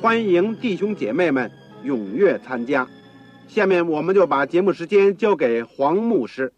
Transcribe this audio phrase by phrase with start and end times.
[0.00, 1.50] 欢迎弟兄姐妹们
[1.82, 2.88] 踊跃参加。
[3.48, 6.52] 下面我们就把节目时间交给黄牧师。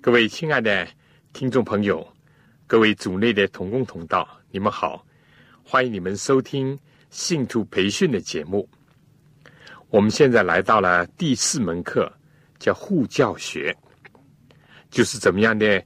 [0.00, 0.88] 各位亲爱的
[1.32, 2.04] 听众朋友，
[2.66, 5.06] 各位组内的同工同道，你们好，
[5.62, 6.76] 欢迎你们收听
[7.08, 8.68] 信徒培训的节目。
[9.88, 12.12] 我们现在来到了第四门课，
[12.58, 13.72] 叫护教学。
[14.90, 15.80] 就是怎么样的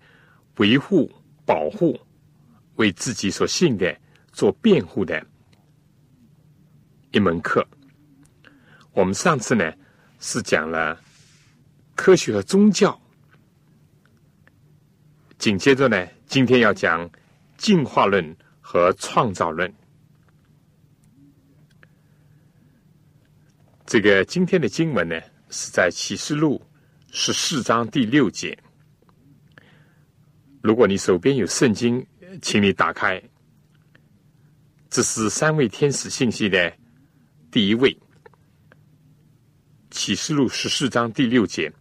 [0.56, 1.12] 维护、
[1.44, 1.98] 保护，
[2.76, 3.94] 为自己所信的
[4.32, 5.22] 做辩护的
[7.12, 7.66] 一门课。
[8.92, 9.72] 我们上次呢
[10.18, 11.00] 是讲了
[11.94, 13.00] 科学和宗教，
[15.38, 17.08] 紧接着呢，今天要讲
[17.56, 19.72] 进化论和创造论。
[23.86, 26.60] 这个今天的经文呢是在启示录
[27.10, 28.56] 十四章第六节。
[30.62, 32.06] 如果你手边有圣经，
[32.40, 33.20] 请你打开。
[34.88, 36.72] 这是三位天使信息的
[37.50, 37.92] 第一位，
[39.90, 41.72] 《启示录》十四章第六节。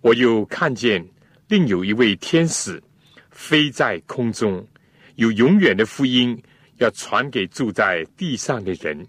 [0.00, 1.06] 我又看见
[1.46, 2.82] 另有一位天使
[3.30, 4.66] 飞在空中，
[5.16, 6.42] 有永远的福音
[6.78, 9.06] 要传给住在地上的人，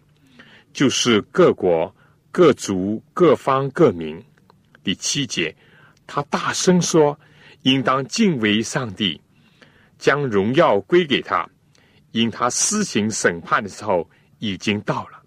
[0.73, 1.95] 就是各国、
[2.29, 4.21] 各族、各方、各民。
[4.83, 5.55] 第七节，
[6.05, 7.17] 他大声说。
[7.61, 9.19] 应当敬畏上帝，
[9.97, 11.49] 将荣耀归给他，
[12.11, 15.24] 因他施行审判的时候已经到了。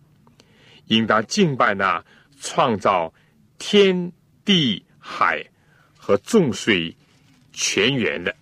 [0.89, 2.05] 应当敬拜那
[2.41, 3.13] 创造
[3.59, 4.13] 天
[4.45, 5.45] 地海
[5.97, 6.95] 和众水
[7.53, 8.35] 泉源的。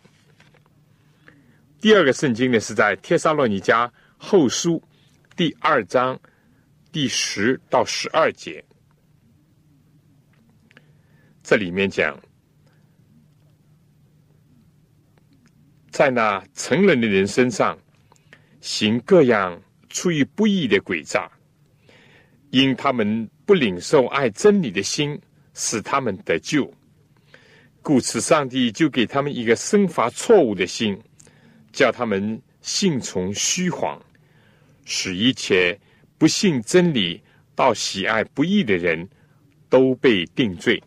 [1.80, 4.82] 第二个圣经呢，是在帖撒罗尼迦后书
[5.36, 6.18] 第二章
[6.90, 8.64] 第十到十二节，
[11.42, 12.18] 这里面讲。
[15.90, 17.78] 在那成人的人身上
[18.60, 21.30] 行各样出于不义的诡诈，
[22.56, 25.20] 因他们不领受爱真理的心，
[25.54, 26.72] 使他们得救，
[27.82, 30.98] 故此上帝就给他们一个生发错误的心，
[31.72, 34.00] 叫他们信从虚谎，
[34.84, 35.78] 使一切
[36.18, 37.20] 不信真理、
[37.54, 39.08] 到喜爱不义的人
[39.68, 40.82] 都被定罪。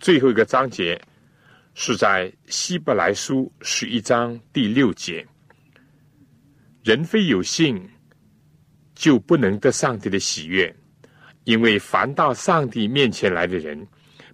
[0.00, 1.00] 最后一个章节。
[1.78, 5.26] 是在希伯来书十一章第六节
[6.82, 7.78] ：“人非有信，
[8.96, 10.74] 就不能得上帝的喜悦，
[11.44, 13.86] 因为凡到上帝面前来的人，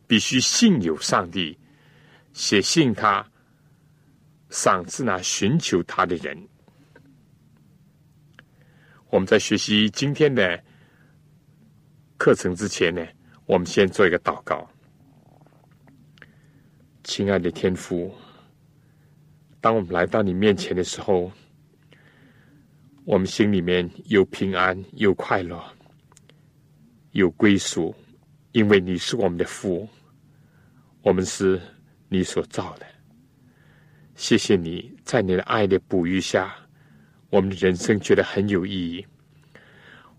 [0.07, 1.59] 必须信有上帝，
[2.33, 3.29] 写信他，
[4.51, 6.49] 赏赐那寻求他的人。”
[9.11, 10.63] 我们在学习今天的
[12.17, 13.05] 课程之前呢，
[13.47, 14.67] 我们先做一个祷告。
[17.03, 18.15] 亲爱的天父，
[19.61, 21.33] 当我们来到你面前的时候，
[23.05, 25.61] 我们心里面有平安，有快乐，
[27.11, 27.93] 有归属，
[28.53, 29.89] 因为你是我们的父，
[31.03, 31.61] 我们是
[32.09, 32.87] 你所造的。
[34.15, 36.55] 谢谢你在你的爱的哺育下，
[37.31, 39.05] 我们的人生觉得很有意义。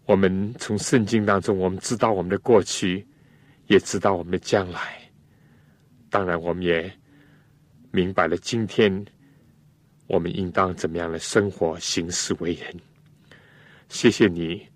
[0.06, 3.08] 我们从圣经当中，我们知道我们的过去，
[3.68, 5.00] 也知道我们的将来。
[6.10, 6.92] 当然，我们也
[7.92, 8.94] 明白了今天
[10.08, 12.76] 我们应当怎么样的生活、行事为人。
[13.90, 14.68] 谢谢你，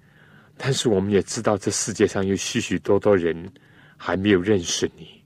[0.58, 3.52] 但是我们也知道这世界上有许许多多人
[3.96, 5.24] 还没有认识你，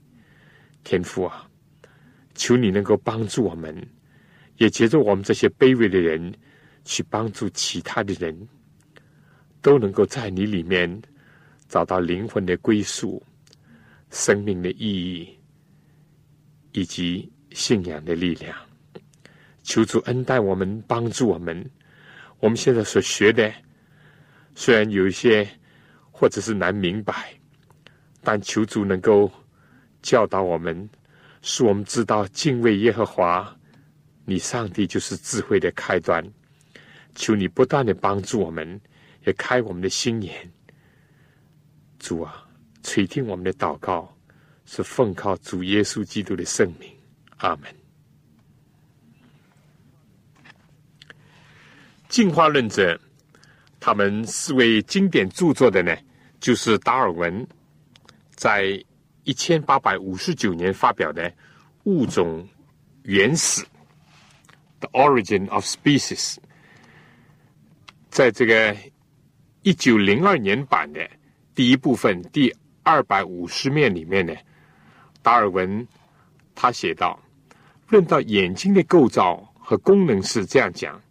[0.84, 1.48] 天父啊！
[2.36, 3.76] 求你能够帮助我们，
[4.58, 6.34] 也接着我们这些卑微的人
[6.84, 8.48] 去帮助其他的人，
[9.62, 11.02] 都能够在你里面
[11.68, 13.22] 找到灵魂的归宿、
[14.10, 15.38] 生命的意义。
[16.74, 18.58] 以及信仰的力量，
[19.64, 21.70] 求主恩待我们，帮助我们。
[22.40, 23.54] 我们现在所学的，
[24.56, 25.48] 虽然有一些
[26.12, 27.34] 或者是难明白，
[28.24, 29.32] 但求主能够
[30.02, 30.90] 教导我们，
[31.42, 33.56] 使我们知道敬畏耶和华，
[34.26, 36.24] 你上帝就是智慧的开端。
[37.14, 38.80] 求你不断的帮助我们，
[39.26, 40.52] 也开我们的心眼。
[42.00, 42.48] 主啊，
[42.82, 44.12] 垂听我们的祷告，
[44.66, 46.90] 是奉靠主耶稣基督的圣名。
[47.38, 47.81] 阿门。
[52.12, 53.00] 进化论者，
[53.80, 55.96] 他们四位经典著作的呢，
[56.42, 57.48] 就是达尔文
[58.36, 58.84] 在
[59.24, 61.30] 一千八百五十九年发表的
[61.86, 62.46] 《物种
[63.04, 63.62] 原始》
[64.82, 66.36] （The Origin of Species）。
[68.10, 68.76] 在这个
[69.62, 71.10] 一九零二年版的
[71.56, 72.54] 第一部分第
[72.84, 74.36] 二百五十面里面呢，
[75.22, 75.88] 达尔文
[76.56, 77.18] 他写道
[77.88, 81.02] ：“论到眼睛的构造和功能是这样讲，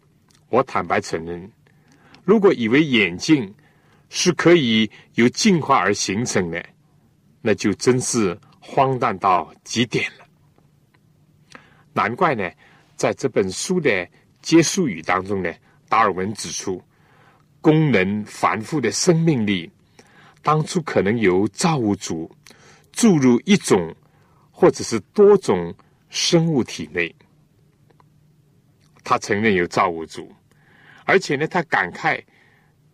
[0.51, 1.51] 我坦白承认，
[2.23, 3.51] 如果以为眼镜
[4.09, 6.63] 是可以由进化而形成的，
[7.41, 11.59] 那就真是荒诞到极点了。
[11.93, 12.47] 难怪呢，
[12.95, 14.07] 在这本书的
[14.43, 15.51] 结束语当中呢，
[15.89, 16.79] 达尔文指出。”
[17.61, 19.71] 功能繁复的生命力，
[20.41, 22.35] 当初可能由造物主
[22.91, 23.95] 注入一种
[24.49, 25.71] 或者是多种
[26.09, 27.15] 生物体内。
[29.03, 30.33] 他承认有造物主，
[31.05, 32.23] 而且呢，他感慨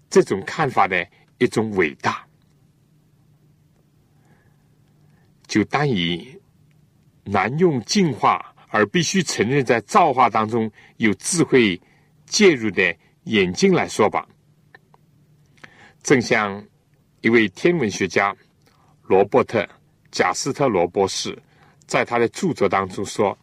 [0.10, 1.08] 这种看法的
[1.38, 2.26] 一种伟大。
[5.48, 6.38] 就单以
[7.24, 11.80] 难用进化而必须承认在造化当中有智慧
[12.26, 12.94] 介入的
[13.24, 14.28] 眼睛来说吧。
[16.04, 16.62] 正像
[17.22, 18.36] 一位天文学家
[19.04, 19.64] 罗伯特·
[20.12, 21.38] 贾斯特罗博士
[21.86, 23.38] 在他的著作当中说：“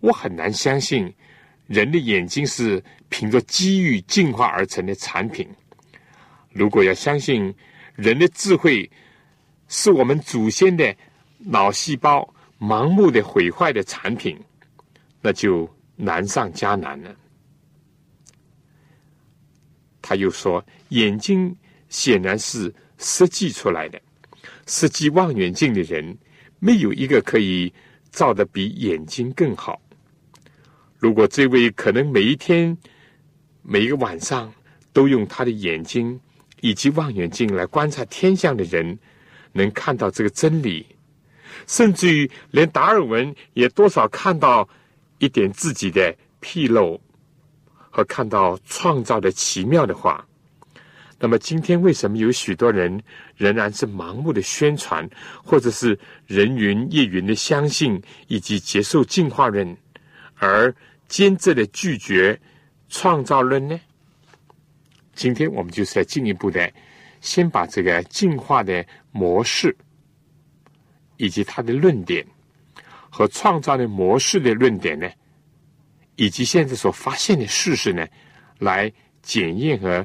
[0.00, 1.12] 我很难相信
[1.66, 5.48] 人的眼睛是凭着机遇进化而成的产品。
[6.50, 7.54] 如果要相信
[7.94, 8.90] 人的智慧
[9.68, 10.94] 是我们祖先的
[11.38, 14.38] 脑细胞盲目的毁坏的产品，
[15.20, 17.14] 那就难上加难了。”
[20.02, 21.54] 他又说：“眼睛。”
[21.90, 24.02] 显然是设计出来的。
[24.66, 26.18] 设计望远镜的人，
[26.58, 27.72] 没有一个可以
[28.10, 29.80] 照得比眼睛更好。
[31.04, 32.74] 如果这位可能每一天、
[33.60, 34.50] 每一个晚上
[34.90, 36.18] 都用他的眼睛
[36.62, 38.98] 以及望远镜来观察天象的人，
[39.52, 40.86] 能看到这个真理，
[41.66, 44.66] 甚至于连达尔文也多少看到
[45.18, 46.98] 一点自己的纰漏
[47.90, 50.26] 和看到创造的奇妙的话。
[51.18, 52.98] 那么今天为什么有许多人
[53.36, 55.06] 仍然是盲目的宣传，
[55.44, 59.76] 或者是人云亦云的相信以及接受进化论，
[60.36, 60.74] 而
[61.14, 62.36] 坚决的拒绝
[62.88, 63.80] 创造论呢？
[65.14, 66.72] 今天我们就是来进一步的，
[67.20, 69.76] 先把这个进化的模式，
[71.16, 72.26] 以及它的论点
[73.08, 75.08] 和创造的模式的论点呢，
[76.16, 78.04] 以及现在所发现的事实呢，
[78.58, 80.04] 来检验和。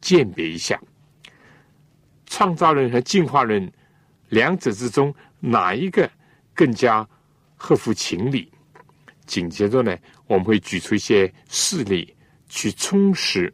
[0.00, 0.82] 鉴别一下，
[2.26, 3.72] 创造论和进化论
[4.30, 6.10] 两者之中哪一个
[6.54, 7.08] 更加
[7.54, 8.50] 合乎情理？
[9.32, 9.96] 紧接着呢，
[10.26, 12.14] 我们会举出一些事例
[12.50, 13.50] 去充实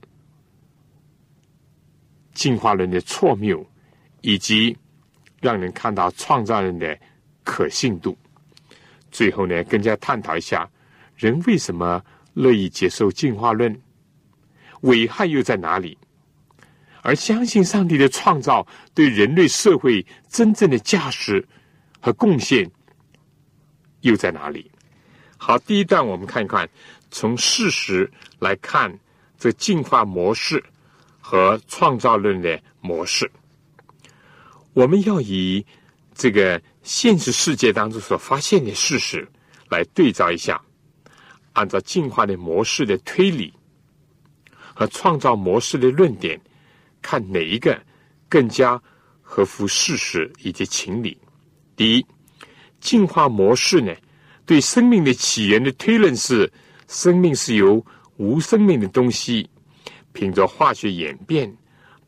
[2.34, 3.64] 进化论的错谬，
[4.20, 4.76] 以及
[5.40, 6.98] 让人看到创造论的
[7.44, 8.18] 可信度。
[9.12, 10.68] 最后呢，更加探讨一下
[11.14, 13.80] 人为什么乐意接受进化论，
[14.80, 15.96] 危害又在哪里？
[17.02, 21.46] 而相信上帝的创造对人类社会真正的价值
[22.00, 22.68] 和贡献
[24.00, 24.68] 又在哪里？
[25.40, 26.68] 好，第一段我们看一看，
[27.10, 28.92] 从事实来看
[29.38, 30.62] 这进化模式
[31.20, 33.30] 和创造论的模式。
[34.74, 35.64] 我们要以
[36.12, 39.26] 这个现实世界当中所发现的事实
[39.70, 40.60] 来对照一下，
[41.52, 43.54] 按照进化的模式的推理
[44.74, 46.38] 和创造模式的论点。
[47.00, 47.80] 看哪一个
[48.28, 48.80] 更加
[49.22, 51.16] 合乎事实以及情理？
[51.76, 52.04] 第一，
[52.80, 53.94] 进化模式呢，
[54.48, 56.50] 对生命的起源的推论是：
[56.88, 57.84] 生命是由
[58.16, 59.46] 无生命的东西
[60.14, 61.54] 凭着化学演变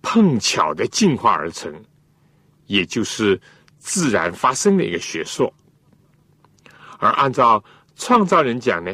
[0.01, 1.71] 碰巧的进化而成，
[2.65, 3.39] 也就是
[3.79, 5.53] 自然发生的一个学说。
[6.99, 7.63] 而按照
[7.95, 8.91] 创造人讲呢，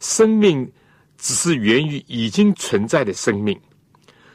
[0.00, 0.68] 生命
[1.16, 3.56] 只是源于已经存在的生命。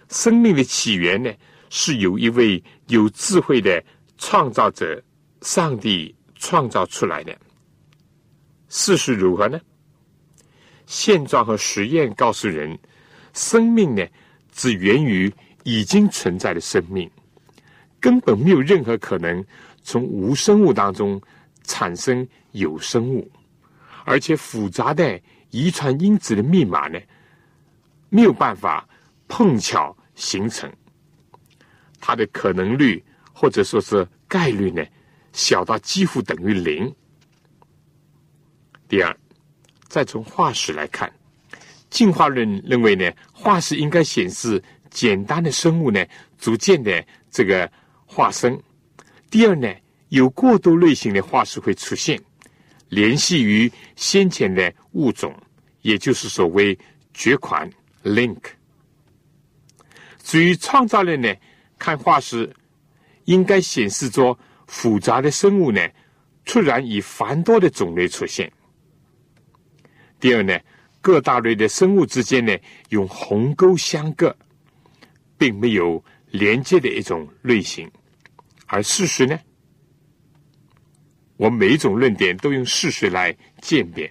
[0.07, 1.29] 生命的起源呢，
[1.69, 3.83] 是由一位有智慧的
[4.17, 5.03] 创造者——
[5.43, 7.37] 上帝创造出来的。
[8.75, 9.61] 事实如何呢？
[10.87, 12.75] 现状和实验告诉人，
[13.31, 14.03] 生命呢，
[14.51, 17.07] 只源于已经存在的生命，
[17.99, 19.45] 根本没有任何可能
[19.83, 21.21] 从无生物当中
[21.65, 23.31] 产生有生物，
[24.05, 26.99] 而且复杂的遗传因子的密码呢，
[28.09, 28.89] 没有办法
[29.27, 30.67] 碰巧形成，
[32.01, 33.03] 它的可能率
[33.33, 34.83] 或者说是概率呢，
[35.31, 36.91] 小到几乎等于零。
[38.93, 39.17] 第二，
[39.87, 41.11] 再从化石来看。
[41.89, 46.05] 进化论认为呢，化石应该显示简单的生物呢
[46.37, 47.67] 逐渐的这个
[48.05, 48.61] 化生。
[49.31, 49.67] 第二呢，
[50.09, 52.21] 有过渡类型的化石会出现，
[52.89, 55.35] 联系于先前的物种，
[55.81, 56.77] 也就是所谓
[57.15, 57.67] 绝款
[58.03, 58.37] （link）。
[60.19, 61.33] 至于创造论呢，
[61.79, 62.47] 看化石
[63.25, 65.81] 应该显示着复杂的生物呢
[66.45, 68.53] 突然以繁多的种类出现。
[70.23, 70.57] 第二呢。
[71.01, 74.33] 各大类的生物之间呢，用鸿沟相隔，
[75.37, 76.01] 并没有
[76.31, 77.91] 连接的一种类型。
[78.67, 79.37] 而事实呢，
[81.35, 84.09] 我每一种论点都用事实来鉴别。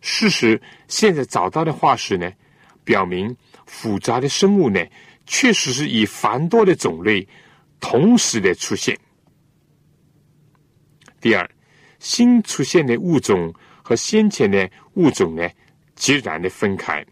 [0.00, 2.28] 事实现在找到的化石呢，
[2.82, 4.84] 表明复杂的生物呢，
[5.24, 7.24] 确实是以繁多的种类
[7.78, 8.98] 同时的出现。
[11.20, 11.48] 第二，
[12.00, 13.54] 新出现的物种
[13.84, 14.68] 和先前的
[14.98, 15.48] 物种呢？
[15.94, 17.04] 截然的分开，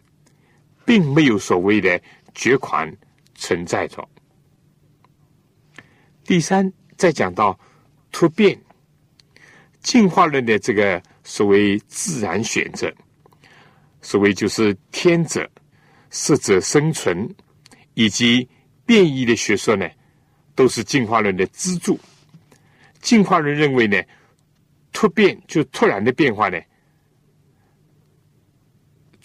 [0.84, 2.00] 并没有所谓的
[2.36, 2.88] 绝款
[3.34, 4.08] 存在着。
[6.22, 7.58] 第三，再讲到
[8.12, 8.56] 突变，
[9.80, 12.92] 进化论的这个所谓自然选择，
[14.00, 15.48] 所谓就是天择、
[16.10, 17.28] 适者生存，
[17.94, 18.48] 以及
[18.84, 19.88] 变异的学说呢，
[20.54, 21.98] 都是进化论的支柱。
[23.00, 24.00] 进化论认为呢，
[24.92, 26.60] 突变就突然的变化呢。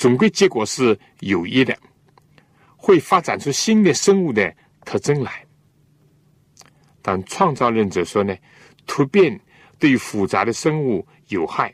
[0.01, 1.77] 总归结果是有益的，
[2.75, 4.51] 会发展出新的生物的
[4.83, 5.45] 特征来。
[7.03, 8.35] 但创造论者说呢，
[8.87, 9.39] 突变
[9.77, 11.71] 对复杂的生物有害，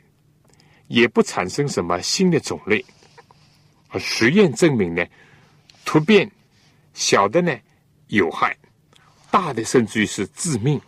[0.88, 2.84] 也不产生什么新的种类。
[3.88, 5.02] 而实验证明呢，
[5.86, 6.30] 突变
[6.92, 7.58] 小的呢
[8.08, 8.54] 有害，
[9.30, 10.78] 大的甚至于是致命，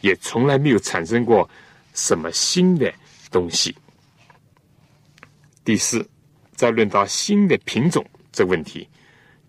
[0.00, 1.46] 也从来没有产生过
[1.92, 2.90] 什么新的
[3.30, 3.76] 东西。
[5.66, 6.08] 第四。
[6.62, 8.88] 再论到新的品种这问题，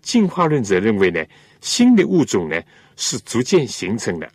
[0.02, 1.24] 进化论者认为呢，
[1.60, 2.60] 新的物种呢
[2.96, 4.28] 是逐渐形成的，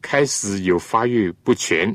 [0.00, 1.94] 开始有发育不全、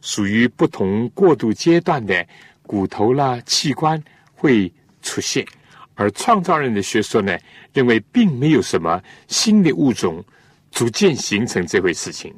[0.00, 2.26] 属于不同过渡阶段的
[2.62, 4.02] 骨头啦器官
[4.34, 4.68] 会
[5.00, 5.46] 出现，
[5.94, 7.38] 而创造人的学说呢，
[7.72, 10.24] 认为并没有什么新的物种
[10.72, 12.34] 逐渐形成这回事情，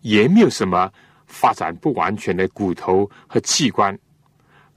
[0.00, 0.92] 也没有什么
[1.28, 3.96] 发展不完全的骨头和器官，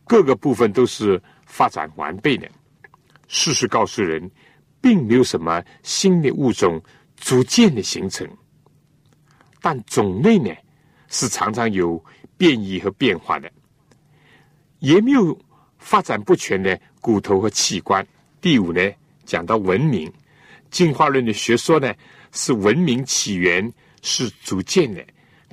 [0.06, 1.20] 各个部分都是。
[1.46, 2.50] 发展完备的
[3.28, 4.30] 事实告诉人，
[4.82, 6.82] 并没有什么新的物种
[7.16, 8.28] 逐渐的形成，
[9.62, 10.52] 但种类呢
[11.08, 12.04] 是常常有
[12.38, 13.52] 变异和变化的，
[14.80, 15.40] 也没有
[15.80, 18.06] 发展不全的骨头和器官。
[18.42, 18.82] 第五呢，
[19.26, 20.12] 讲到文明
[20.70, 21.94] 进化论的学说呢，
[22.34, 23.72] 是文明起源
[24.02, 25.04] 是逐渐的，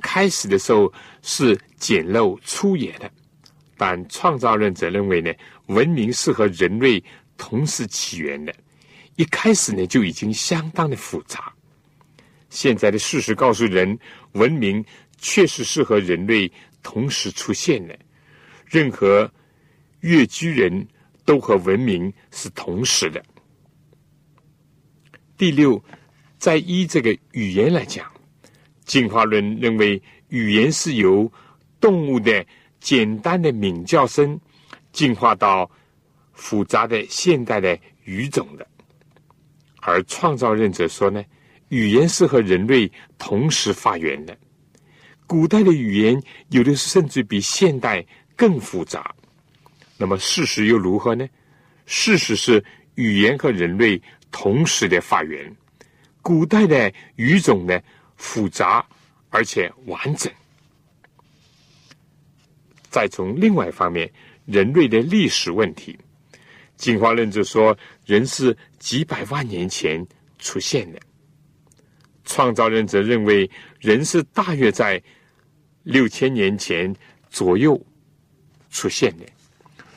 [0.03, 0.93] 开始的时候
[1.23, 3.11] 是简陋粗野的，
[3.77, 5.33] 但创造论者认为呢。
[5.71, 7.03] 文明是和人类
[7.37, 8.53] 同时起源的，
[9.15, 11.53] 一开始呢就已经相当的复杂。
[12.49, 13.97] 现在的事实告诉人，
[14.33, 14.85] 文明
[15.19, 16.51] 确实是和人类
[16.83, 17.97] 同时出现的。
[18.67, 19.31] 任何
[20.01, 20.87] 越居人
[21.25, 23.25] 都和文明是同时的。
[25.37, 25.83] 第六，
[26.37, 28.05] 在依这个语言来讲，
[28.85, 31.31] 进化论认为语言是由
[31.79, 32.45] 动物的
[32.81, 34.39] 简单的鸣叫声。
[34.93, 35.71] 进化到
[36.33, 38.67] 复杂的现代的语种的，
[39.81, 41.23] 而创造论者说呢，
[41.69, 44.37] 语言是和人类同时发源的。
[45.27, 48.05] 古代的语言有的甚至比现代
[48.35, 49.15] 更复杂。
[49.97, 51.29] 那么事实又如何呢？
[51.87, 55.55] 事实是语言和人类同时的发源。
[56.23, 57.81] 古代的语种呢，
[58.17, 58.85] 复杂
[59.29, 60.33] 而且完整。
[62.89, 64.11] 再从另外一方面。
[64.51, 65.97] 人类的历史问题，
[66.77, 70.05] 进化论者说，人是几百万年前
[70.41, 70.99] 出现的；
[72.25, 75.01] 创造论者认为，人是大约在
[75.85, 76.93] 六千年前
[77.31, 77.81] 左右
[78.71, 79.25] 出现的。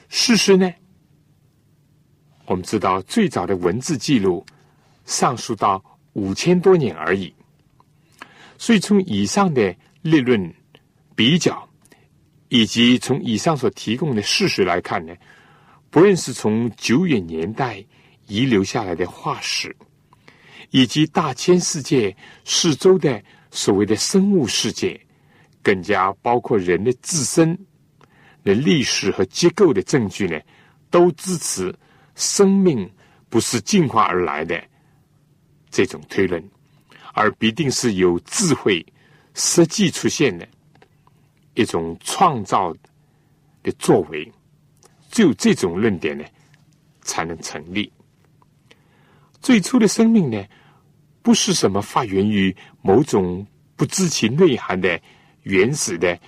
[0.08, 0.72] 事实呢？
[2.46, 4.46] 我们知道，最早的文字记录
[5.06, 5.84] 上溯到
[6.14, 7.34] 五千多年而已。
[8.60, 10.54] 所以，从以上的理论
[11.16, 11.68] 比较。
[12.54, 15.16] 以及从以上所提供的事实来看呢，
[15.90, 17.84] 不论是从久远年代
[18.28, 19.76] 遗留下来的化石，
[20.70, 23.20] 以及大千世界四周的
[23.50, 25.02] 所谓的生物世界，
[25.64, 27.58] 更加包括人的自身
[28.44, 30.40] 的历史和结构的证据呢，
[30.92, 31.74] 都支持
[32.14, 32.88] 生命
[33.30, 34.64] 不是进化而来的
[35.72, 36.52] 这种推论，
[37.16, 38.86] 而必定是有智慧
[39.34, 40.48] 实际出现的。
[41.54, 42.74] 一种创造
[43.62, 44.32] 的作为。
[45.10, 46.26] 只有这种论点呢，
[47.02, 47.92] 才能成立。
[49.40, 50.44] 最初的生命呢，
[51.22, 53.46] 不是什么发源于某种
[53.76, 55.00] 不知其内涵的
[55.44, 56.20] 原始的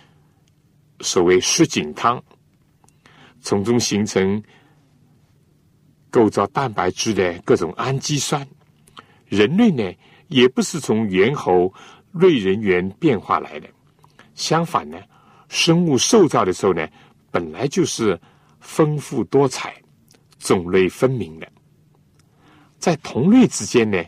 [0.99, 2.23] 所谓石井汤，
[3.41, 4.43] 从中形成
[6.11, 8.47] 构造蛋白质的各种氨基酸。
[9.25, 11.73] 人类呢，也不是从猿猴
[12.11, 13.67] 类人猿变化来的。
[14.35, 15.01] 相反呢，
[15.55, 16.87] 生物受造的时候呢，
[17.31, 18.19] 本来就是。
[18.67, 19.79] 丰富多彩、
[20.39, 21.47] 种类分明的，
[22.79, 24.03] 在同类之间呢，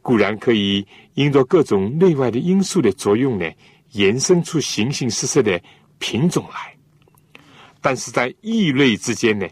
[0.00, 3.50] 固然可以因着各种内外的因素的作用呢，
[3.90, 5.60] 延伸出形形色色的
[5.98, 6.72] 品种来；
[7.80, 9.48] 但是在异类之间呢，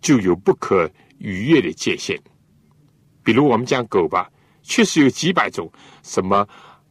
[0.00, 2.18] 就有不可逾越的界限。
[3.22, 4.30] 比如我们讲狗吧，
[4.62, 5.70] 确实有几百种，
[6.02, 6.48] 什么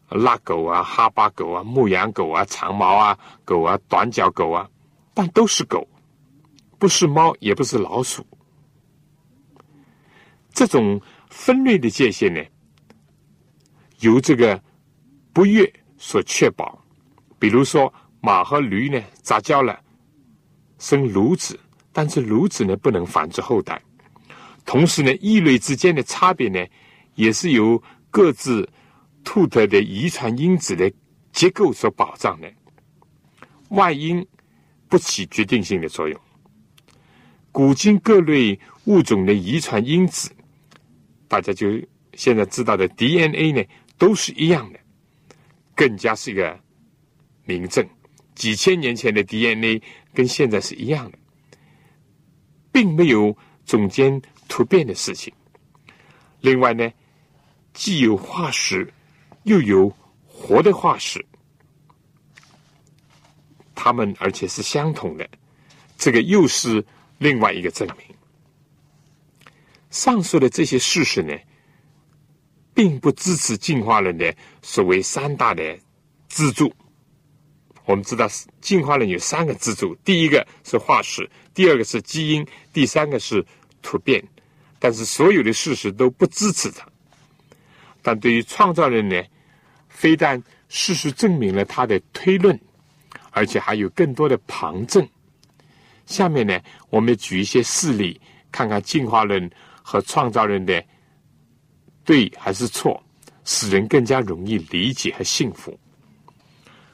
[0.10, 4.70] 腊狗啊、哈巴狗啊、牧羊狗啊、长毛啊狗啊、短脚狗啊，
[5.14, 5.88] 但都是狗。
[6.78, 8.26] 不是猫，也不是老鼠。
[10.54, 11.00] 这种
[11.30, 12.42] 分类的界限呢，
[14.00, 14.62] 由这个
[15.34, 16.82] 不悦所确保。
[17.38, 19.78] 比如说，马和驴呢杂交了，
[20.78, 21.60] 生乳子，
[21.92, 23.82] 但是乳子呢不能繁殖后代。
[24.66, 26.66] 同时呢，异类之间的差别呢，
[27.16, 28.68] 也是由各自
[29.30, 30.92] 兔的的遗传因子的
[31.32, 32.52] 结构所保障的。
[33.68, 34.26] 外因
[34.88, 36.20] 不起决定性的作用。
[37.52, 40.32] 古今各类物种的遗传因子，
[41.28, 41.68] 大家就
[42.14, 43.64] 现在知道的 DNA 呢，
[44.00, 44.80] 都是一样的，
[45.76, 46.60] 更加是一个
[47.46, 47.88] 明证。
[48.34, 49.80] 几千年前的 DNA
[50.12, 51.20] 跟现在是一样的，
[52.72, 55.32] 并没有中间突变的事情。
[56.42, 56.92] 另外呢，
[57.76, 58.92] 既有化石，
[59.50, 59.92] 又有
[60.26, 61.26] 活的化石，
[63.74, 65.28] 它们而且是相同的，
[65.98, 66.86] 这个又是。
[67.22, 68.16] 另外一个证明，
[69.90, 71.34] 上述的这些事实呢，
[72.74, 75.78] 并不支持进化论的所谓三大的
[76.30, 76.74] 支柱。
[77.84, 78.26] 我们知道，
[78.62, 83.46] 进化论有三个支柱：第一个是化石，第二个是基因，第三个是
[83.82, 84.24] 突变。
[84.80, 86.88] 但是，所有的事实都不支持它。
[88.02, 89.22] 但对于创造论呢，
[90.00, 92.58] 非但事实证明了他的推论，
[93.32, 95.06] 而且还有更多的旁证。
[96.06, 96.58] 下面呢，
[96.90, 98.18] 我们举一些事例，
[98.50, 99.52] 看看进化论
[99.84, 100.82] 和创造论的
[102.06, 103.04] 对还是错，
[103.44, 105.78] 使人更加容易理解和信服。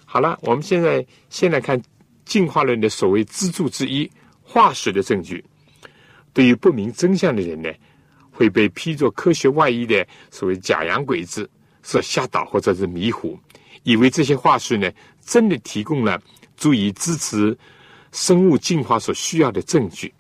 [0.04, 1.80] 好了，我们现在先来看
[2.26, 5.46] 进化论的所谓支柱之一——化石的证据。
[6.34, 7.72] 对于不明真相的人呢，
[8.32, 11.48] 会被披着科学外衣的所谓假洋鬼子
[11.86, 13.40] 所吓倒，或者是迷糊，
[13.84, 16.20] 以为这些化石呢，真的提供了
[16.58, 17.56] 足以支持。
[18.12, 20.14] 生物进化所需要的证据，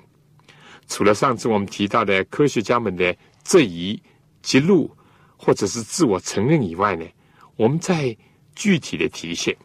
[0.86, 3.97] 除了上次我们提到的科学家们的质疑、
[4.41, 4.93] 揭露
[5.38, 7.06] 或者是自我承认以外呢，
[7.56, 8.13] 我们再
[8.54, 9.56] 具体的提现，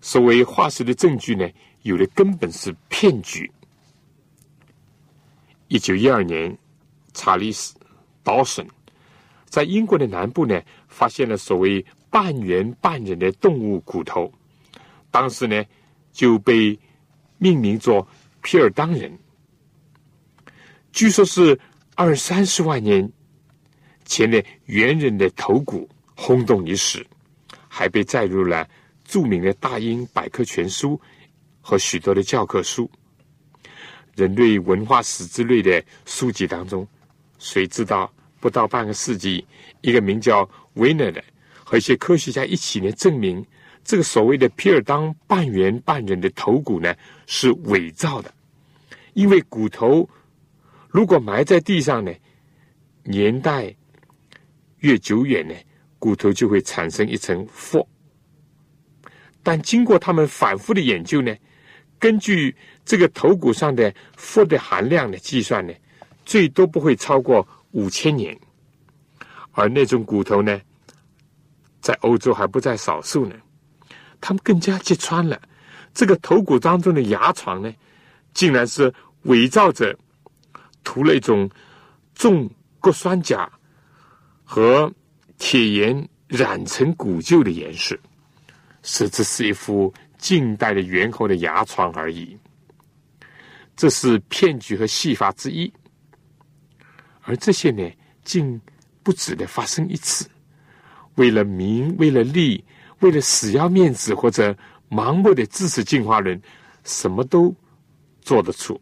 [0.00, 1.48] 所谓化石的证据呢，
[1.82, 3.48] 有的根本是骗局。
[5.68, 6.58] 一九一二年，
[7.14, 7.72] 查理斯·
[8.24, 8.66] 道森
[9.44, 14.30] 在英国的南部呢，发现了所谓半猿半人的动物骨头，
[15.10, 15.64] 当时呢
[16.12, 16.78] 就被。
[17.42, 18.06] 命名作
[18.42, 19.18] 皮尔当人，
[20.92, 21.58] 据说是
[21.94, 23.10] 二三十万年
[24.04, 27.06] 前的猿人的头骨，轰动一时，
[27.66, 28.68] 还被载入了
[29.06, 31.00] 著名的大英百科全书
[31.62, 32.90] 和许多的教科书、
[34.14, 36.86] 人类文化史之类的书籍当中。
[37.38, 39.42] 谁知道不到半个世纪，
[39.80, 41.22] 一个名叫维纳的
[41.64, 43.44] 和一些科学家一起呢证明。
[43.82, 46.94] 这个所谓的皮尔当半圆半人的头骨呢，
[47.26, 48.32] 是伪造的，
[49.14, 50.08] 因为骨头
[50.88, 52.12] 如果埋在地上呢，
[53.04, 53.74] 年代
[54.80, 55.54] 越久远呢，
[55.98, 57.88] 骨头就会产生一层氟。
[59.42, 61.34] 但经过他们反复的研究呢，
[61.98, 62.54] 根据
[62.84, 65.72] 这个头骨上的氟的含量的计算呢，
[66.26, 68.38] 最多不会超过五千年，
[69.52, 70.60] 而那种骨头呢，
[71.80, 73.34] 在欧洲还不在少数呢。
[74.20, 75.40] 他们更加揭穿了
[75.94, 77.72] 这个头骨当中的牙床呢，
[78.34, 79.98] 竟然是伪造者
[80.84, 81.50] 涂了一种
[82.14, 82.48] 重
[82.80, 83.50] 铬酸钾
[84.44, 84.92] 和
[85.38, 87.98] 铁盐染成古旧的岩石，
[88.82, 92.38] 实质是一副近代的猿猴的牙床而已。
[93.74, 95.72] 这是骗局和戏法之一，
[97.22, 97.90] 而这些呢，
[98.22, 98.60] 竟
[99.02, 100.28] 不止的发生一次。
[101.16, 102.64] 为了名，为了利，
[103.00, 104.56] 为了死要面子，或者
[104.88, 106.40] 盲目的支持进化论，
[106.84, 107.54] 什么都
[108.20, 108.80] 做得出。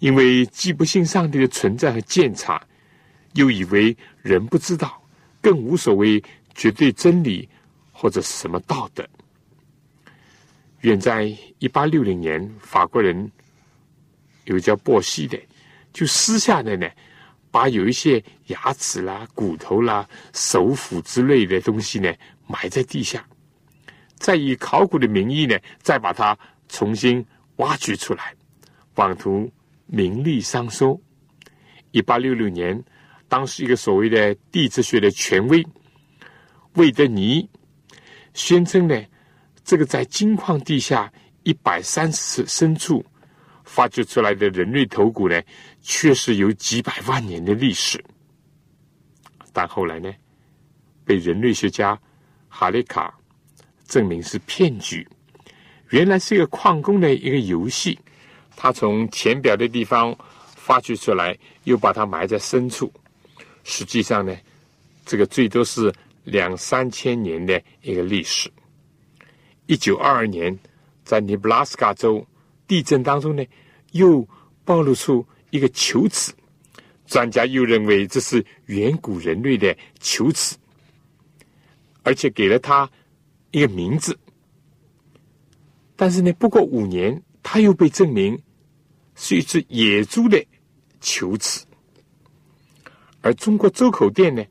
[0.00, 2.60] 因为既不信上帝的存在和鉴察，
[3.34, 5.00] 又以为人不知道，
[5.40, 6.22] 更无所谓
[6.54, 7.48] 绝对真理
[7.92, 9.06] 或者什么道德。
[10.80, 11.24] 远在
[11.58, 13.30] 一八六零年，法国人
[14.44, 15.38] 有叫波西的，
[15.92, 16.88] 就私下的呢。
[17.54, 22.12] 把有一些牙齿啦、骨头啦、手斧之类的东西呢
[22.48, 23.24] 埋在地下，
[24.16, 26.36] 再以考古的名义呢，再把它
[26.68, 27.24] 重新
[27.58, 28.34] 挖掘出来，
[28.96, 29.48] 妄图
[29.86, 31.00] 名利双收。
[31.92, 32.82] 一八六六年，
[33.28, 35.64] 当时一个所谓的地质学的权威
[36.72, 37.48] 魏德尼
[38.32, 39.00] 宣称呢，
[39.64, 41.08] 这个在金矿地下
[41.44, 43.06] 一百三十尺深处。
[43.64, 45.42] 发掘出来的人类头骨呢，
[45.82, 48.02] 确实有几百万年的历史，
[49.52, 50.12] 但后来呢，
[51.04, 51.98] 被人类学家
[52.48, 53.12] 哈雷卡
[53.86, 55.06] 证明是骗局，
[55.88, 57.98] 原来是一个矿工的一个游戏，
[58.54, 60.16] 他从浅表的地方
[60.54, 62.92] 发掘出来，又把它埋在深处，
[63.64, 64.36] 实际上呢，
[65.06, 65.92] 这个最多是
[66.24, 68.50] 两三千年的一个历史。
[69.66, 70.56] 一九二二年，
[71.02, 72.24] 在尼布拉斯加州。
[72.66, 73.44] 地震当中呢，
[73.92, 74.26] 又
[74.64, 76.32] 暴露出一个球齿，
[77.06, 80.56] 专家又认为这是远古人类的球齿，
[82.02, 82.90] 而且给了它
[83.50, 84.18] 一个名字。
[85.96, 88.42] 但是呢，不过五年，它又被证明
[89.14, 90.44] 是一只野猪的
[91.00, 91.64] 球齿。
[93.20, 94.44] 而中国周口店呢，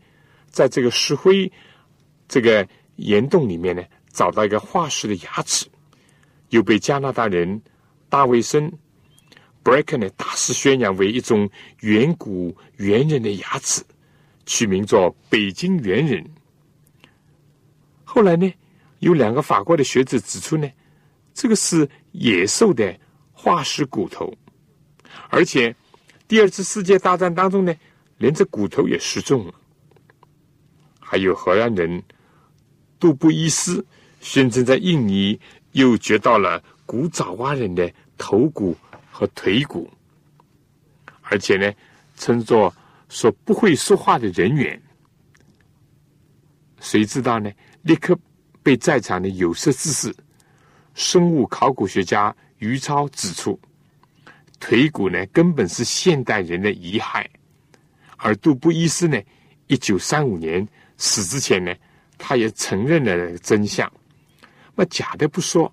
[0.49, 1.51] 在这个石灰
[2.27, 5.67] 这个岩洞里面呢，找到一个化石的牙齿，
[6.49, 7.61] 又被加拿大人。
[8.13, 8.69] 大卫森
[9.63, 11.49] b r e a k e n 呢，大肆宣扬为一种
[11.79, 13.81] 远古猿人的牙齿，
[14.45, 16.23] 取名作北京猿人。
[18.03, 18.53] 后来呢，
[18.99, 20.69] 有两个法国的学者指出呢，
[21.33, 22.95] 这个是野兽的
[23.31, 24.31] 化石骨头，
[25.29, 25.75] 而且
[26.27, 27.73] 第二次世界大战当中呢，
[28.19, 29.53] 连这骨头也失踪了。
[30.99, 32.03] 还有荷兰人
[32.99, 33.83] 杜布伊斯
[34.19, 35.39] 宣称在印尼
[35.71, 37.91] 又掘到了古爪哇人的。
[38.23, 38.73] 头骨
[39.11, 39.91] 和腿骨，
[41.23, 41.69] 而且呢，
[42.15, 42.73] 称作
[43.09, 44.81] 说不会说话的人猿。
[46.79, 47.51] 谁知道呢？
[47.81, 48.17] 立刻
[48.63, 50.15] 被在场的有识之士、
[50.93, 53.59] 生物考古学家于超指出，
[54.57, 57.25] 腿骨呢根本是现代人的遗骸。
[58.15, 59.21] 而杜布伊斯呢，
[59.67, 61.75] 一九三五年死之前呢，
[62.17, 63.91] 他也承认了真相。
[64.75, 65.69] 那假的不说，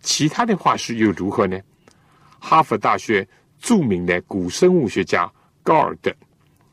[0.00, 1.58] 其他的化石又如何呢？
[2.38, 3.26] 哈佛大学
[3.58, 5.30] 著名的古生物学家
[5.62, 6.14] 高尔德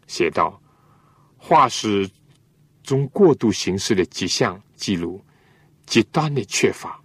[0.07, 0.61] 写道
[1.37, 2.09] ：“化石
[2.83, 5.23] 中过度形式的迹象记录
[5.85, 7.01] 极端的缺乏，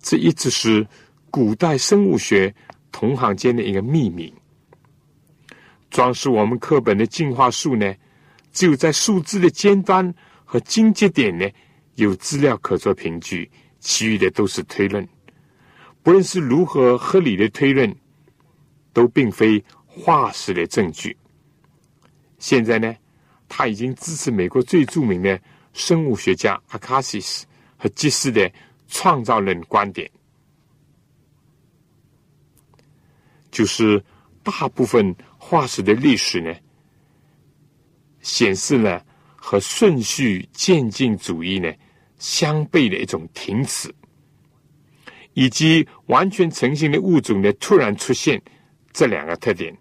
[0.00, 0.86] 这一直是
[1.30, 2.54] 古代生物学
[2.90, 4.32] 同行间的一个秘密。
[5.90, 7.94] 装饰我们课本的进化树呢，
[8.52, 10.12] 只有在树枝的尖端
[10.44, 11.48] 和经节点呢
[11.94, 15.06] 有资料可做凭据，其余的都是推论。”
[16.04, 17.92] 不论是如何合理的推论，
[18.92, 21.16] 都并非化石的证据。
[22.38, 22.94] 现在呢，
[23.48, 25.40] 他已经支持美国最著名的
[25.72, 27.46] 生物学家阿卡西斯
[27.78, 28.52] 和吉斯的
[28.86, 30.08] 创造论观点，
[33.50, 34.04] 就是
[34.42, 36.54] 大部分化石的历史呢，
[38.20, 39.02] 显示了
[39.36, 41.72] 和顺序渐进主义呢
[42.18, 43.90] 相悖的一种停止。
[45.34, 48.40] 以及完全成型的物种的突然出现，
[48.92, 49.76] 这两个特点，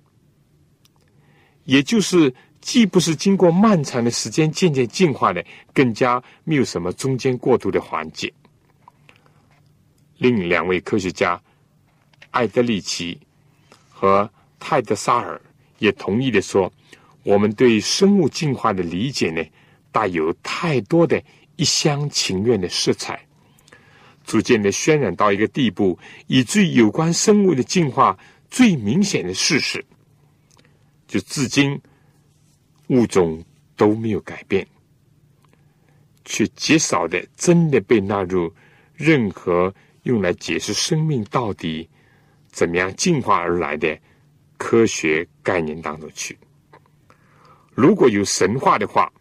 [1.63, 8.31] 也就是既不是经过漫长的时间渐渐进化的，更加没有什么中间过渡的环节。
[10.17, 11.41] 另两位科学家
[12.31, 13.19] 艾德利奇
[13.89, 15.39] 和泰德萨尔
[15.79, 16.71] 也同意的说，
[17.23, 19.43] 我们对生物进化的理解呢，
[19.91, 21.21] 带有太多的
[21.57, 23.23] 一厢情愿的色彩。
[24.23, 28.17] 逐渐的渲染到一个地步，以至于有关生物的进化
[28.49, 29.83] 最明显的事实，
[31.07, 31.79] 就至今
[32.87, 33.43] 物种
[33.75, 34.65] 都没有改变，
[36.25, 38.53] 却极少的真的被纳入
[38.93, 41.89] 任何用来解释生命到底
[42.51, 43.97] 怎么样进化而来的
[44.57, 46.37] 科学概念当中去。
[47.73, 49.11] 如果有神话的话，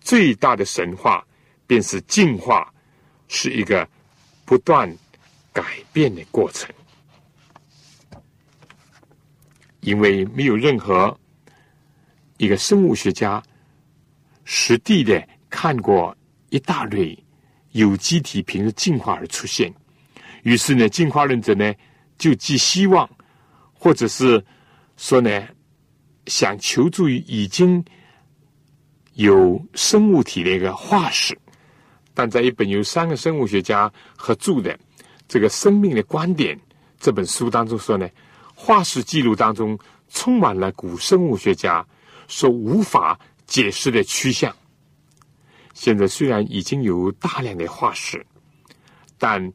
[0.00, 1.24] 最大的神话
[1.66, 2.74] 便是进化，
[3.30, 3.88] 是一个
[4.44, 4.94] 不断
[5.52, 5.62] 改
[5.92, 6.68] 变的过程。
[9.80, 11.18] 因为没有任何
[12.36, 13.42] 一个生物学家
[14.44, 16.14] 实地的看过
[16.50, 17.18] 一大类
[17.70, 19.72] 有机体凭着进化而出现，
[20.42, 21.72] 于是呢，进化论者呢
[22.18, 23.08] 就寄希望，
[23.72, 24.44] 或者是
[24.98, 25.48] 说呢，
[26.26, 27.82] 想求助于已经
[29.14, 31.38] 有生物体的一个化石。
[32.14, 34.78] 但在一本由三个生物学家合著的
[35.28, 36.56] 这个《生命的观点》
[36.98, 38.08] 这本书当中说呢。
[38.62, 39.78] 化石记录当中
[40.10, 41.82] 充满了古生物学家
[42.28, 44.54] 所无法解释的趋向。
[45.72, 48.22] 现在虽然已经有大量的化石，
[49.16, 49.50] 但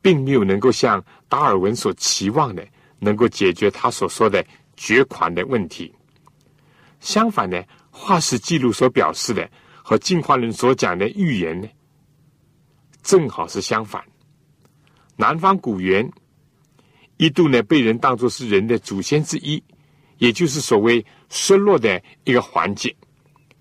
[0.00, 2.66] 并没有能够像达尔文所期望的，
[2.98, 4.42] 能够解决他所说的
[4.74, 5.94] 绝款的问题。
[6.98, 9.46] 相反呢，化石记录所表示的
[9.82, 11.68] 和进化论所讲的预言呢，
[13.06, 14.04] 正好是相反。
[15.14, 16.10] 南方古猿。
[17.18, 19.62] 一度呢，被人当作是人的祖先之一，
[20.18, 22.94] 也就是所谓失落的一个环节。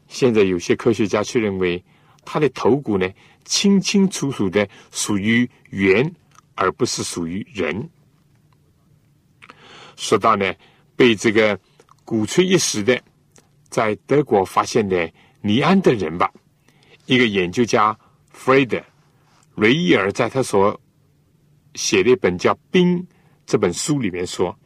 [0.08, 1.82] 现在有些科学家却认为，
[2.26, 3.08] 他的头骨呢，
[3.46, 6.12] 清清楚楚的属于猿，
[6.56, 7.88] 而不是属于人。
[9.96, 10.54] 说到呢，
[10.98, 11.58] 被这个
[12.04, 13.00] 鼓吹一时的，
[13.70, 16.30] 在德国发现的尼安德人吧，
[17.06, 17.98] 一个研究家
[18.32, 18.78] 弗雷德·
[19.56, 20.80] 雷伊尔在他所
[21.76, 23.00] 写的一本叫《冰》。
[23.46, 24.58] 这本书里面说，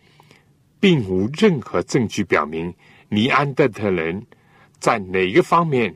[0.79, 2.73] 并无任何证据表明
[3.09, 4.25] 尼安德特人
[4.79, 5.93] 在哪个方面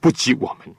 [0.00, 0.74] 不及我们。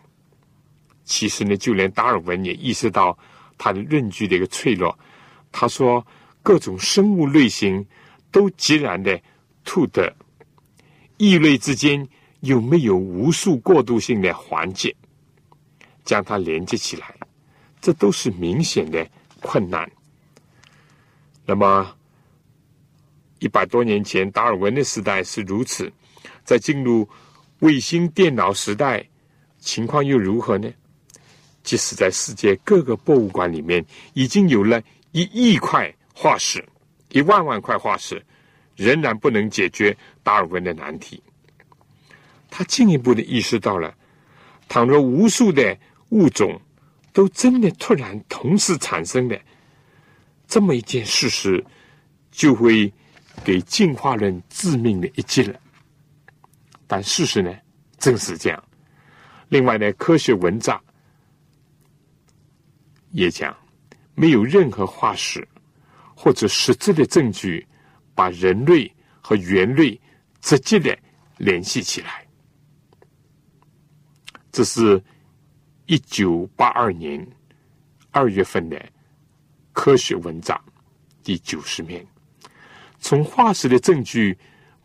[1.05, 3.17] 其实呢，就连达尔文也意识到
[3.57, 4.97] 他的论据的一个脆弱。
[5.51, 6.05] 他说，
[6.43, 7.85] 各种生物类型
[8.29, 9.19] 都截然的
[9.63, 10.13] 兔的
[11.17, 12.05] 异类之间
[12.41, 14.93] 有没有无数过渡性的环节，
[16.03, 17.15] 将它连接起来，
[17.81, 19.05] 这都是明显的
[19.41, 19.89] 困难。
[21.45, 21.95] 那么，
[23.39, 25.91] 一百多年前，达尔文的时代是如此，
[26.43, 27.09] 在进入
[27.59, 29.03] 卫星电脑时代，
[29.59, 30.71] 情况又如何呢？
[31.63, 36.63] 即使在世界各个博物馆里面，已经有了一亿块化石、
[37.09, 38.23] 一万万块化石，
[38.75, 41.21] 仍然不能解决达尔文的难题。
[42.49, 43.93] 他进一步的意识到了，
[44.67, 45.77] 倘若无数的
[46.09, 46.59] 物种
[47.13, 49.39] 都真的突然同时产生的。
[50.47, 51.63] 这么一件事实，
[52.29, 52.91] 就会
[53.43, 55.57] 给进化论致命的一击了。
[56.87, 57.55] 但事实呢，
[57.97, 58.63] 正是这样。
[59.47, 60.81] 另外呢，科学文章
[63.11, 63.55] 也讲，
[64.13, 65.47] 没有任何化石
[66.13, 67.65] 或者实质的证据
[68.13, 69.99] 把人类和猿类
[70.41, 70.97] 直接的
[71.37, 72.27] 联系起来。
[74.51, 75.01] 这是
[75.91, 77.27] 一九八二年
[78.11, 78.81] 二月份的。
[79.73, 80.57] 科学文章
[81.21, 82.05] 第九十面，
[82.99, 84.37] 从化石的证据，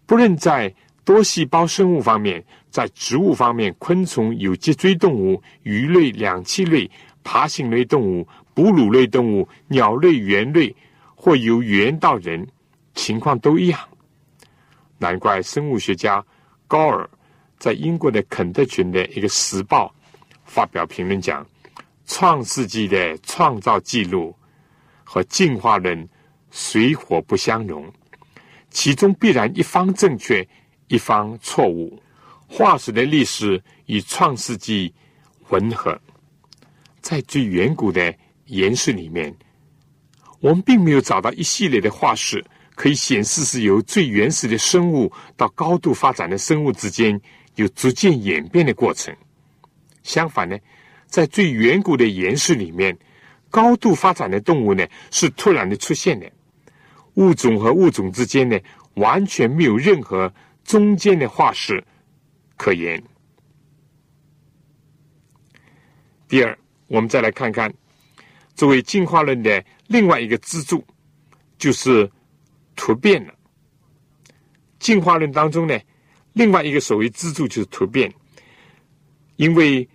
[0.05, 0.73] 不论在
[1.05, 6.91] 多细胞生物方面，在植物方面，昆虫、有脊椎动物、鱼类、两栖类、
[7.23, 10.75] 爬行类动物、哺乳类动物、鸟类、猿类，
[11.15, 12.45] 或由猿到人，
[12.95, 13.79] 情况都一样。
[14.99, 16.25] 难怪生物学家
[16.67, 17.09] 高尔
[17.59, 19.93] 在英国的肯特群的一个时报
[20.47, 21.47] 发表评论讲
[22.07, 24.35] ：“创世纪的创造记录。”
[25.09, 26.07] 和进化论
[26.51, 27.91] 水火不相容，
[28.71, 30.47] 其中必然一方正确，
[30.89, 32.03] 一方错误。
[32.49, 34.93] 化石的历史与创世纪
[35.51, 35.97] 吻合，
[37.01, 38.13] 在最远古的
[38.47, 39.33] 岩石里面，
[40.41, 47.19] 我们并没有找到一系列的化石可以显示是由最原始的生物到高度发展的生物之间
[47.55, 49.17] 有逐渐演变的过程。
[50.07, 50.57] 相反呢，
[51.07, 52.97] 在最远古的岩石里面。
[53.49, 56.31] 高度发展的动物呢，是突然的出现的，
[57.15, 58.59] 物种和物种之间呢，
[58.95, 60.31] 完全没有任何
[60.65, 61.83] 中间的化石
[62.57, 63.03] 可言。
[66.29, 67.73] 第二，我们再来看看
[68.55, 70.85] 作为进化论的另外一个支柱，
[71.57, 72.11] 就是
[72.75, 73.33] 突变了。
[74.81, 75.79] 进化论当中呢，
[76.35, 78.13] 另外一个所谓支柱就是突变，
[79.37, 79.89] 因为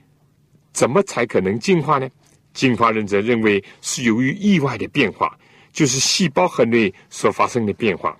[0.71, 2.09] 怎么才可能进化呢？
[2.53, 5.37] 进化论者认为是由于意外的变化，
[5.71, 8.17] 就是细胞核内所发生的变化。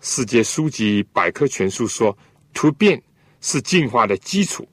[0.00, 2.16] 世界书籍百科全书说，
[2.52, 3.02] 突变
[3.40, 4.68] 是进化的基础。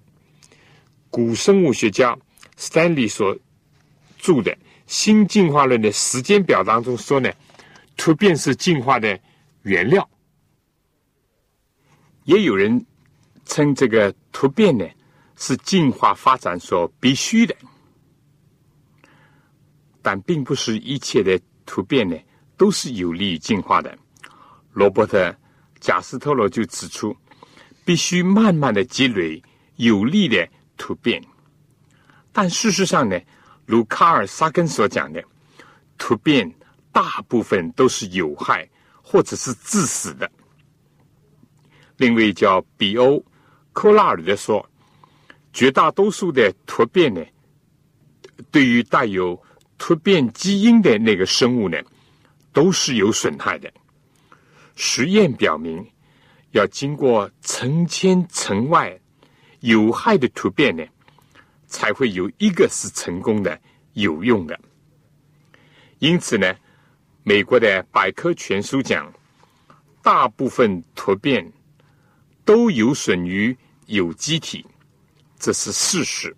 [1.09, 2.17] 古生物学家
[2.57, 3.35] Stanley 所
[4.17, 4.51] 著的
[4.85, 7.31] 《新进化论的时间表》当中说呢，
[7.97, 9.19] 突变是进化的
[9.63, 10.07] 原料。
[12.25, 12.85] 也有人
[13.45, 14.85] 称这个突变呢
[15.43, 17.55] 是进化发展所必须的，
[19.99, 22.15] 但并不是一切的突变呢
[22.55, 23.97] 都是有利于进化的。
[24.71, 25.17] 罗伯特·
[25.79, 27.17] 贾斯特罗就指出，
[27.83, 29.41] 必须慢慢的积累
[29.77, 31.19] 有利的突变。
[32.31, 33.19] 但事实上呢，
[33.65, 35.23] 如卡尔萨根所讲的，
[35.97, 36.53] 突变
[36.91, 38.69] 大部分都是有害
[39.01, 40.31] 或者是致死的。
[41.97, 43.15] 另一位叫比欧·
[43.73, 44.63] 科拉尔的说。
[45.53, 47.21] 绝大多数的突变呢，
[48.49, 49.41] 对于带有
[49.77, 51.77] 突变基因的那个生物呢，
[52.53, 53.71] 都是有损害的。
[54.75, 55.85] 实验表明，
[56.51, 58.97] 要经过成千成万
[59.59, 60.83] 有害的突变呢，
[61.67, 63.59] 才会有一个是成功的、
[63.93, 64.59] 有用的。
[65.99, 66.55] 因此呢，
[67.23, 69.13] 美国的百科全书讲，
[70.01, 71.51] 大部分突变
[72.45, 73.55] 都有损于
[73.87, 74.65] 有机体。
[75.41, 76.33] 这是事实。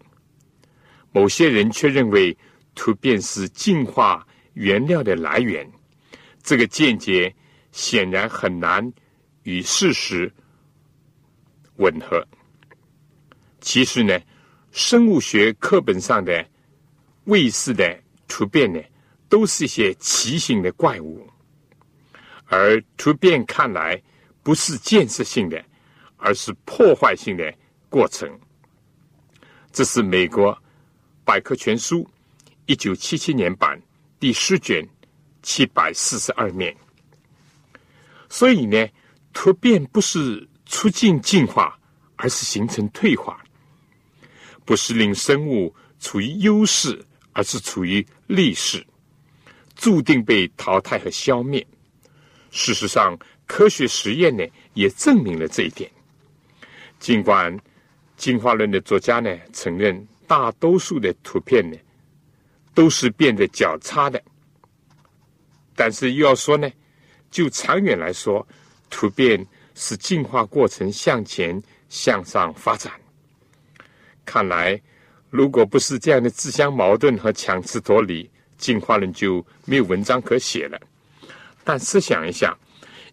[1.11, 2.35] 某些人却认为
[2.73, 5.69] 突变是进化原料的来源，
[6.41, 7.35] 这个见解
[7.73, 8.91] 显然很难
[9.43, 10.31] 与事实
[11.75, 12.25] 吻合。
[13.59, 14.17] 其实呢，
[14.71, 16.43] 生物学课本上的
[17.25, 18.81] 卫士的突变呢，
[19.27, 21.29] 都是一些奇形的怪物，
[22.45, 24.01] 而突变看来
[24.41, 25.63] 不是建设性的，
[26.15, 27.53] 而是破坏性的
[27.89, 28.39] 过程。
[29.73, 30.55] 这是美国
[31.25, 32.07] 百科全书
[32.67, 33.81] 一九七七年版
[34.19, 34.87] 第十卷
[35.41, 36.73] 七百四十二面。
[38.29, 38.87] 所以呢，
[39.33, 41.75] 突变不是促进进化，
[42.17, 43.35] 而是形成退化；
[44.63, 48.85] 不是令生物处于优势，而是处于劣势，
[49.75, 51.65] 注定被淘汰和消灭。
[52.51, 55.89] 事实上，科学实验呢也证明了这一点。
[56.99, 57.59] 尽管。
[58.23, 61.77] 进化论的作家呢，承认大多数的图片呢
[62.73, 64.23] 都是变得较差的，
[65.75, 66.71] 但是又要说呢，
[67.29, 68.47] 就长远来说，
[68.89, 72.93] 突变是进化过程向前向上发展。
[74.23, 74.81] 看来，
[75.29, 80.79] 如果不是这样的自相矛盾和强词夺理，进化论就没有文章可写了。
[81.65, 82.57] 但试想一下，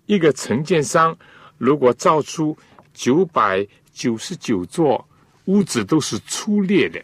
[0.07, 1.19] 一个承建商
[1.59, 2.57] 如果造出
[2.95, 3.67] 九百。
[4.01, 5.07] 九十九座
[5.45, 6.99] 屋子都是粗劣的，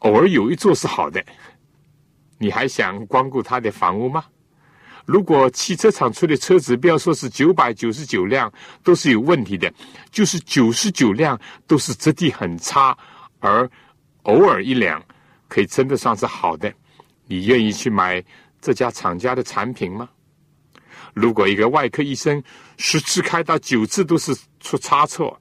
[0.00, 1.24] 偶尔有一座是好的，
[2.38, 4.24] 你还想光顾他的房屋吗？
[5.04, 9.72] 如果汽车厂出的车子，不要说是九百九十九辆都是有问题的，
[10.10, 12.98] 就是九十九辆都是质地很差，
[13.38, 13.70] 而
[14.24, 15.00] 偶尔一辆
[15.46, 16.74] 可以称得上是好的，
[17.28, 18.20] 你愿意去买
[18.60, 20.08] 这家厂家的产品吗？
[21.12, 22.42] 如果一个外科医生
[22.76, 25.40] 十次开刀九次都是出差错，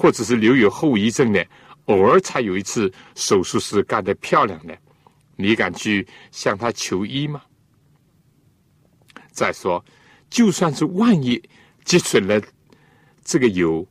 [0.00, 1.46] 或者是留有后遗症的，
[1.84, 4.74] 偶尔才有一次手术是干得漂亮的，
[5.36, 7.42] 你敢去向他求医吗？
[9.30, 9.84] 再说，
[10.30, 11.38] 就算是万一
[11.84, 12.40] 积存了
[13.22, 13.86] 这个有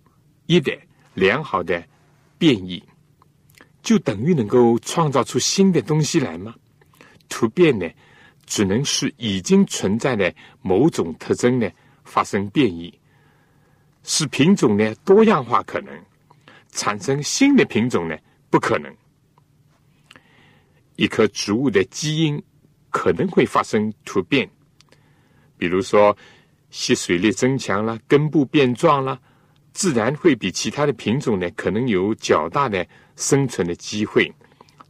[0.48, 0.76] 益的
[1.14, 1.88] 良好的
[2.40, 2.84] 变异，
[3.84, 6.56] 就等于能够创造出新的东西来吗？
[7.30, 7.88] 突变呢，
[8.48, 11.70] 只能是已经存在的某种特征呢
[12.04, 12.99] 发生变异。
[14.12, 15.94] 使品种呢多样化可能
[16.72, 18.18] 产生新的品种呢
[18.50, 18.92] 不可能。
[20.96, 22.44] 一棵植物的基因
[22.90, 24.50] 可能会发生突变，
[25.60, 26.18] 比如说
[26.72, 29.22] 吸水力增强了，根部变壮了，
[29.74, 34.34] 自然会比其他的品种呢可能有较大的生存的机会。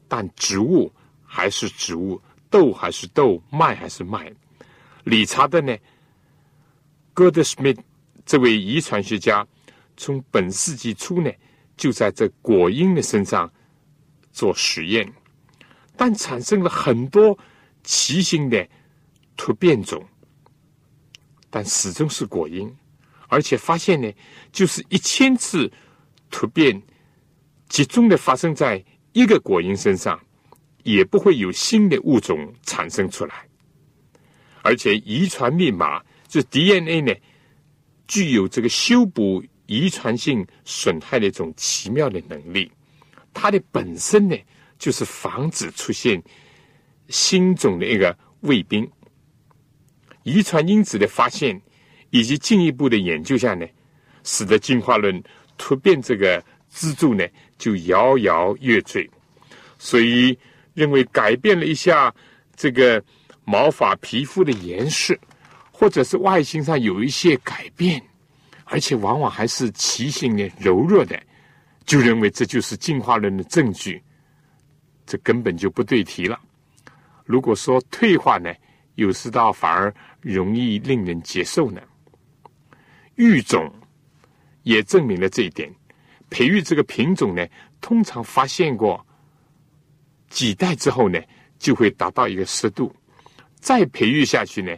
[0.07, 0.89] 但植物
[1.25, 4.31] 还是植物，豆还是豆，麦还是麦。
[5.03, 5.77] 理查德呢，
[7.13, 7.75] 戈德史密。
[8.29, 9.43] 这位遗传学家
[9.97, 11.31] 从本世纪初呢，
[11.75, 13.51] 就在这果蝇的身上
[14.31, 15.11] 做实验，
[15.97, 17.35] 但产生了很多
[17.83, 18.69] 奇形的
[19.35, 20.07] 突变种，
[21.49, 22.71] 但始终是果蝇，
[23.29, 24.07] 而且发现呢，
[24.51, 25.67] 就是一千次
[26.29, 26.79] 突变
[27.67, 30.19] 集中的发生在一个果蝇身上，
[30.83, 33.47] 也不会有新的物种产生出来，
[34.61, 37.11] 而且遗传密码就 DNA 呢。
[38.09, 42.69] 具有这个修补遗传性损害的一种奇妙的能力，
[43.33, 44.35] 它的本身呢，
[44.79, 46.21] 就是防止出现
[47.07, 48.89] 新种的一个卫兵。
[50.23, 51.61] 遗传因子的发现
[52.09, 53.65] 以及进一步的研究下呢，
[54.23, 55.23] 使得进化论
[55.55, 57.23] 突变这个支柱呢
[57.59, 59.07] 就摇摇欲坠。
[59.77, 60.35] 所以
[60.73, 62.13] 认为改变了一下
[62.55, 63.03] 这个
[63.45, 65.15] 毛发、皮肤的颜色。
[65.79, 68.03] 或者是外形上有一些改变，
[68.65, 71.17] 而且往往还是奇形的、柔弱的，
[71.85, 74.03] 就认为这就是进化论的证据，
[75.05, 76.37] 这根本就不对题了。
[77.23, 78.53] 如果说退化呢，
[78.95, 81.81] 有时倒反而容易令人接受呢。
[83.15, 83.73] 育种
[84.63, 85.73] 也证明了这一点。
[86.29, 87.47] 培育这个品种呢，
[87.79, 89.07] 通常发现过
[90.27, 91.17] 几代之后呢，
[91.57, 92.93] 就会达到一个适度，
[93.61, 94.75] 再培育下去呢，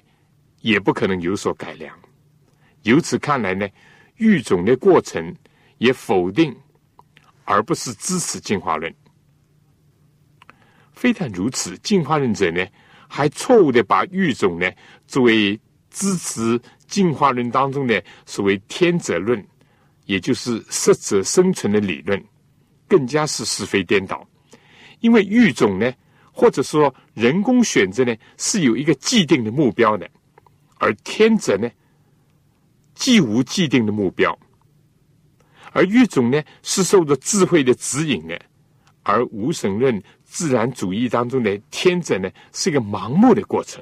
[0.61, 1.93] 也不可能有所改良。
[2.83, 3.67] 由此看来呢，
[4.17, 5.35] 育种的过程
[5.77, 6.55] 也否定，
[7.43, 8.93] 而不是支持进化论。
[10.93, 12.65] 非但如此，进化论者呢，
[13.07, 14.71] 还错误的把育种呢
[15.07, 15.59] 作为
[15.89, 19.45] 支持进化论当中的所谓天择论。
[20.05, 22.21] 也就是适者生存的理论，
[22.87, 24.27] 更加是是非颠倒。
[24.99, 25.93] 因为育种呢，
[26.33, 30.09] 或者说人工选择呢，是有一个既定的目标的，
[30.81, 31.69] 而天择呢，
[32.95, 34.35] 既无既定的目标。
[35.71, 38.41] 而育种呢，是受着智慧的指引的，
[39.03, 43.81] 而无神论自然主义当中的天择呢，是一个盲目的过程。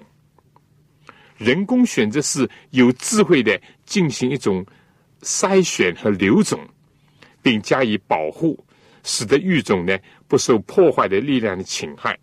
[1.38, 4.66] 人工选择是有智慧的进行一种。
[5.22, 6.58] 筛选和留种，
[7.42, 8.58] 并加以保护，
[9.04, 12.18] 使得育种呢不受破坏的力量的侵害，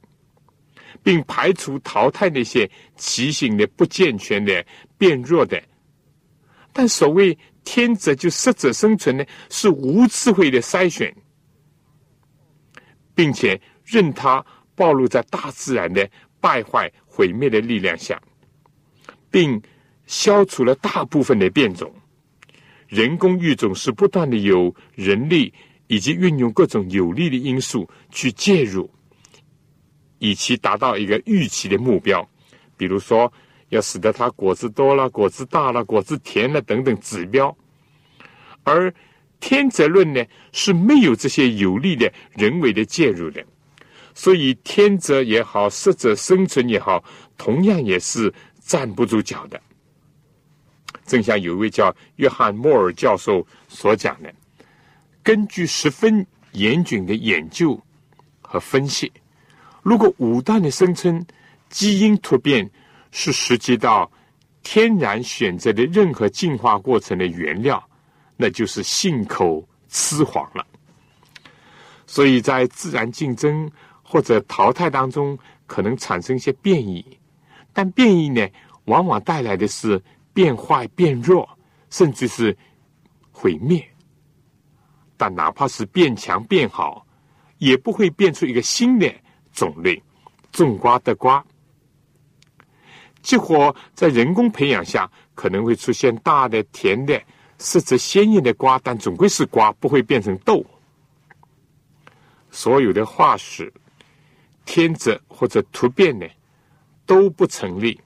[1.07, 4.67] 并排除淘汰那些畸形的、不健全的、
[4.99, 5.63] 变弱的。
[6.73, 11.15] 但所谓天择就适者生存呢，是无智慧的筛选，
[13.15, 14.45] 并且任它
[14.75, 18.21] 暴露在大自然的败坏、毁灭的力量下，
[19.31, 19.63] 并
[20.07, 21.95] 消除了大部分的变种。
[22.89, 25.55] 人工育种是不断的有人力
[25.87, 28.91] 以及运用各种有利的因素去介入，
[30.19, 32.27] 以其达到一个预期的目标，
[32.77, 33.33] 比如说
[33.69, 37.57] 要使得它果子多了、果子大了、果子甜了等等指标。
[38.65, 38.93] 而
[39.39, 43.45] 天择论呢是没有这些有利的人为的介入的，
[44.15, 47.05] 所以天择也好，适者生存也好，
[47.37, 49.61] 同样也是站不住脚的。
[51.05, 54.35] 正像有位叫约翰·莫尔教授所讲的，
[55.23, 57.81] 根据十分严谨的研究
[58.41, 59.13] 和分析，
[59.87, 61.25] 如果武断的声称
[61.71, 62.69] 基因突变
[63.13, 64.11] 是涉及到
[64.65, 67.81] 天然选择的任何进化过程的原料，
[68.37, 70.67] 那就是信口雌黄了。
[72.05, 73.71] 所以在自然竞争
[74.03, 77.07] 或者淘汰当中，可能产生一些变异，
[77.73, 78.45] 但变异呢，
[78.87, 80.03] 往往带来的是。
[80.37, 81.49] 变坏、变弱，
[81.89, 82.55] 甚至是
[83.33, 83.83] 毁灭。
[85.17, 87.07] 但哪怕是变强、变好，
[87.57, 89.11] 也不会变出一个新的
[89.57, 90.01] 种类。
[90.53, 91.45] 种瓜得瓜，
[93.21, 97.21] 结果在人工培养下，可能会出现大的、甜的、
[97.59, 100.65] 色泽鲜艳的瓜，但总归是瓜，不会变成豆。
[102.51, 103.71] 所有的化石、
[104.65, 106.27] 天择或者突变呢，
[107.05, 108.01] 都不成立。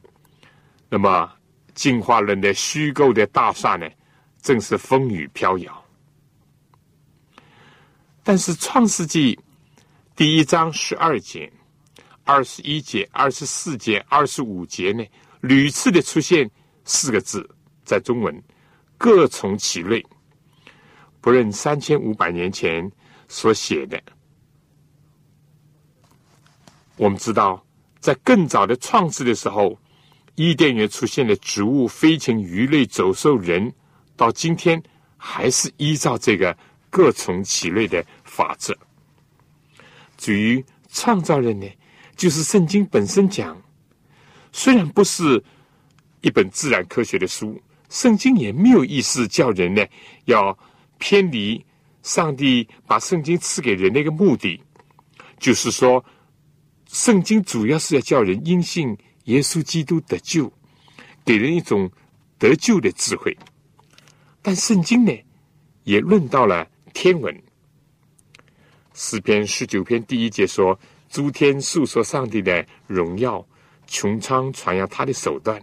[0.88, 1.30] 那么。
[1.72, 3.88] 进化论的虚构的大厦呢，
[4.42, 5.84] 正是风雨飘摇。
[8.22, 9.34] 但是《创世纪》
[10.20, 11.50] 第一章十二节、
[12.24, 15.02] 二十一节、二十四节、二十五节呢，
[15.40, 16.50] 屡次的出现
[16.84, 17.48] 四个字，
[17.86, 18.42] 在中文
[18.98, 20.04] 各从其类，
[21.22, 22.86] 不论三千五百年前
[23.28, 23.98] 所写的。
[26.98, 27.64] 我们知道，
[27.98, 29.74] 在更早的创世的时候。
[30.34, 33.72] 伊甸园出现的植物、飞禽、鱼类、走兽、人，
[34.16, 34.82] 到今天
[35.16, 36.54] 还是依照这个
[36.90, 38.76] 各从其类的法则。
[40.20, 40.62] 至于
[40.92, 41.66] 创造人呢，
[42.14, 43.56] 就是圣经本身讲，
[44.52, 45.42] 虽然不是
[46.20, 47.58] 一本自然科学的书，
[47.88, 49.82] 圣经也没有意思叫人呢
[50.26, 50.56] 要
[50.98, 51.64] 偏离
[52.02, 54.62] 上帝把圣经赐给人的一个目的，
[55.38, 56.04] 就是说，
[56.86, 58.94] 圣经主要是要叫人因信。
[59.24, 60.50] 耶稣基督得救，
[61.24, 61.88] 给人一种
[62.36, 63.36] 得救的智慧。
[64.42, 65.12] 但圣经呢，
[65.84, 67.32] 也论到了天文。
[69.02, 70.78] 诗篇十九篇第一节说
[71.08, 73.42] ：“诸天述说上帝的荣耀，
[73.88, 75.58] 穹苍传扬他的手段。”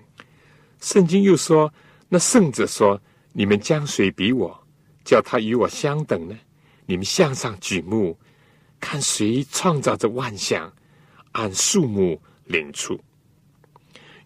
[0.81, 1.71] 圣经又说
[2.09, 2.99] ：“那圣者说
[3.33, 4.59] ：‘你们将谁比我，
[5.05, 6.35] 叫他与我相等呢？’
[6.87, 8.17] 你们向上举目，
[8.79, 10.73] 看谁创造着万象，
[11.33, 12.99] 按数目领出。”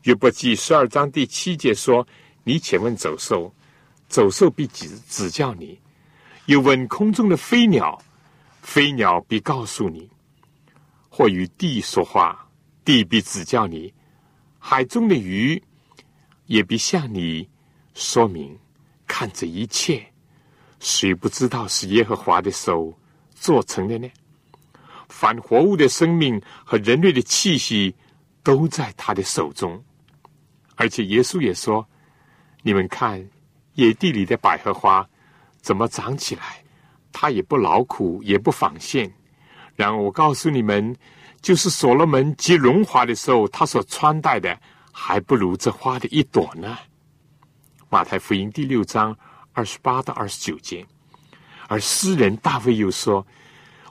[0.04, 2.08] 约伯记十二章第七节说
[2.46, 3.54] ：“你且问走兽，
[4.08, 5.78] 走兽必指指教你；
[6.46, 8.02] 又问空中的飞鸟，
[8.62, 10.08] 飞鸟必告诉你；
[11.10, 12.48] 或与地说话，
[12.86, 13.92] 地必指教你；
[14.60, 15.62] 海中的鱼
[16.46, 17.50] 也必向你
[17.94, 18.58] 说明。
[19.08, 20.06] 看这一切，
[20.80, 22.98] 谁不知道是耶和华的手
[23.36, 24.10] 做成的呢？
[25.10, 27.94] 反活物的生命和人类的气息
[28.42, 29.84] 都在他的手中，
[30.76, 31.86] 而且耶稣也说
[32.64, 33.30] ：“你们看，
[33.74, 35.06] 野地里的百合花
[35.60, 36.64] 怎么长起来？
[37.12, 39.12] 它也不劳苦，也不纺线。
[39.76, 40.96] 然而我告诉你们，
[41.42, 44.60] 就是所罗门极荣华的时候，他所穿戴的
[44.92, 46.78] 还不如这花的一朵呢。”
[47.90, 49.16] 马太福音第六章
[49.54, 50.86] 二十八到二十九节。
[51.68, 53.26] 而诗人大卫又说。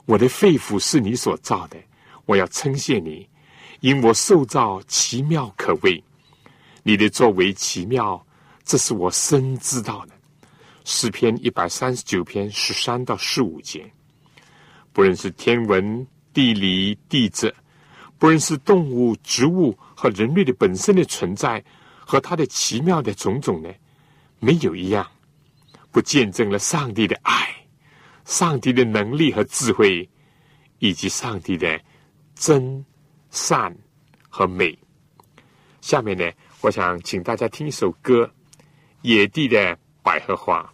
[0.05, 1.77] 我的肺腑是你所造的，
[2.25, 3.29] 我要称谢你，
[3.81, 6.03] 因我受造奇妙可畏，
[6.81, 8.25] 你的作为奇妙，
[8.65, 10.10] 这是我深知道的。
[10.83, 13.91] 诗篇一百三十九篇十三到十五节，
[14.91, 17.53] 不论是天文、地理、地质，
[18.17, 21.63] 不论是动物、植物和人类的本身的存在
[21.99, 23.69] 和它的奇妙的种种呢，
[24.39, 25.05] 没有一样
[25.91, 27.47] 不见证了上帝的爱。
[28.23, 30.07] 上帝的能力和智慧，
[30.79, 31.81] 以及上帝的
[32.35, 32.85] 真
[33.29, 33.75] 善
[34.29, 34.77] 和美。
[35.81, 38.23] 下面呢，我想请大家听一首歌，
[39.01, 40.69] 《野地的百合花》。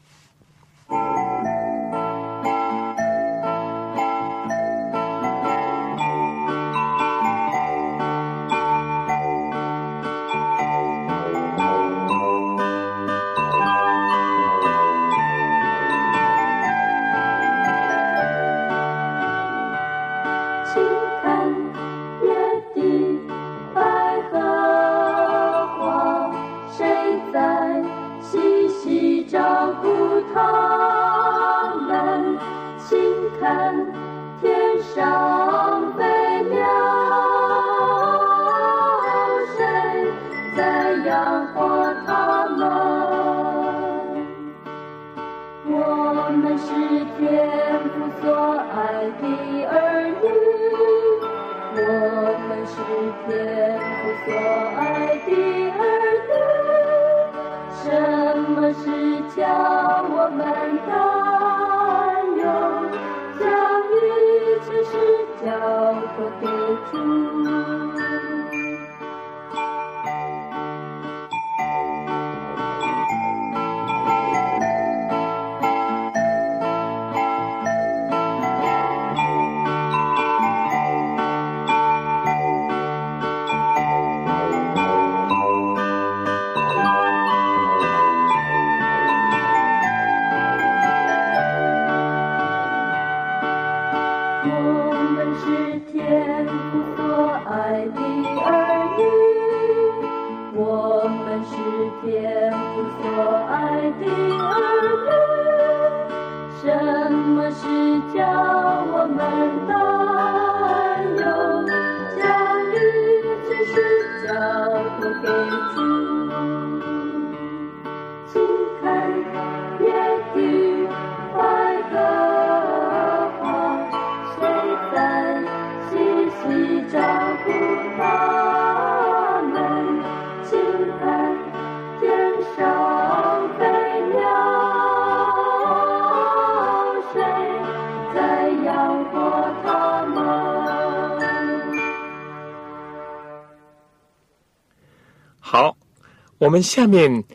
[146.47, 147.25] 我们下面，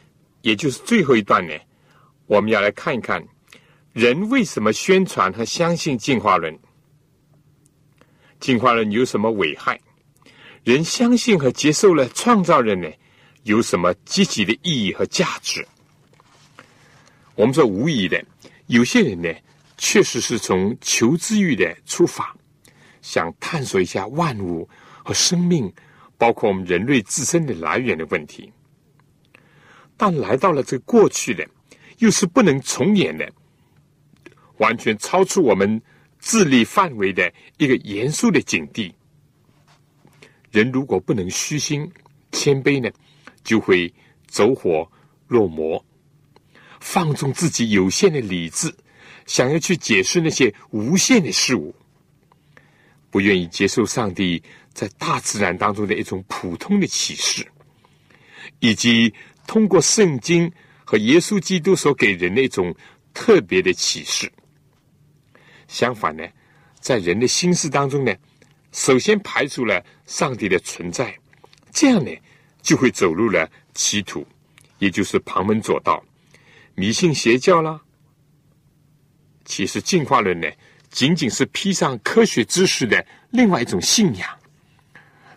[0.41, 1.53] 也就是最后一段呢，
[2.25, 3.23] 我们要来看一看，
[3.93, 6.59] 人为什么宣传和相信进化论？
[8.41, 9.79] 进化论有什么危害？
[10.65, 12.89] 人相信和接受了创造人呢，
[13.43, 15.63] 有什么积极的意义和价值？
[17.35, 18.25] 我们说无疑的，
[18.69, 19.29] 有些人呢，
[19.77, 22.35] 确实是从求知欲的出发，
[23.03, 24.67] 想探索一下万物
[25.05, 25.71] 和生命，
[26.17, 28.51] 包括我们人类自身的来源的问题。
[30.05, 31.47] 但来到了这过去的，
[31.99, 33.33] 又是不能重演的，
[34.57, 35.81] 完全超出我们
[36.19, 38.93] 智力范围的一个严肃的境地。
[40.51, 41.89] 人如果不能虚心
[42.33, 42.91] 谦卑呢，
[43.45, 43.95] 就会
[44.27, 44.91] 走火
[45.29, 45.85] 入魔，
[46.81, 48.75] 放纵自己有限的理智，
[49.27, 51.73] 想要去解释那些无限的事物，
[53.09, 54.43] 不愿意接受上帝
[54.73, 57.47] 在大自然当中的一种普通的启示，
[58.59, 59.15] 以及。
[59.47, 60.51] 通过圣经
[60.85, 62.75] 和耶稣基督所给人的一种
[63.15, 64.31] 特别的启示。
[65.69, 66.25] 相反呢，
[66.81, 68.15] 在人的心思当中呢，
[68.73, 71.17] 首先排除了上帝的存在，
[71.71, 72.11] 这样呢，
[72.61, 74.27] 就会走入了歧途，
[74.79, 76.05] 也就是旁门左道、
[76.75, 77.81] 迷信邪教啦。
[79.45, 80.49] 其实进化论呢，
[80.91, 84.29] 仅仅是披上科学知识的另外一种信仰，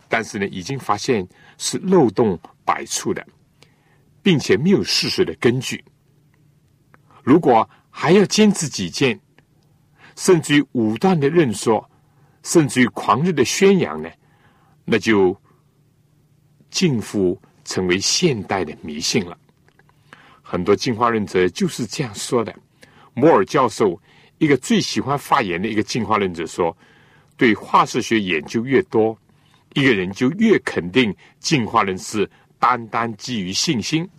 [0.09, 1.27] 但是呢，已经发现
[1.57, 3.25] 是漏洞百出的，
[4.25, 5.85] 并且没有事实的根据。
[7.23, 9.19] 如果还要坚持己见，
[10.15, 11.87] 甚至于武断的认说，
[12.41, 14.09] 甚至于狂热的宣扬呢，
[14.83, 15.39] 那就
[16.71, 19.37] 近乎成为现代的迷信了。
[20.41, 22.51] 很多进化论者就是这样说的。
[23.13, 24.01] 摩尔教授，
[24.39, 26.75] 一个最喜欢发言的一个进化论者说
[27.37, 29.15] ：“对化石学研究越多，
[29.75, 32.27] 一个人就越肯定进化论是
[32.65, 34.09] 单单基于信心。”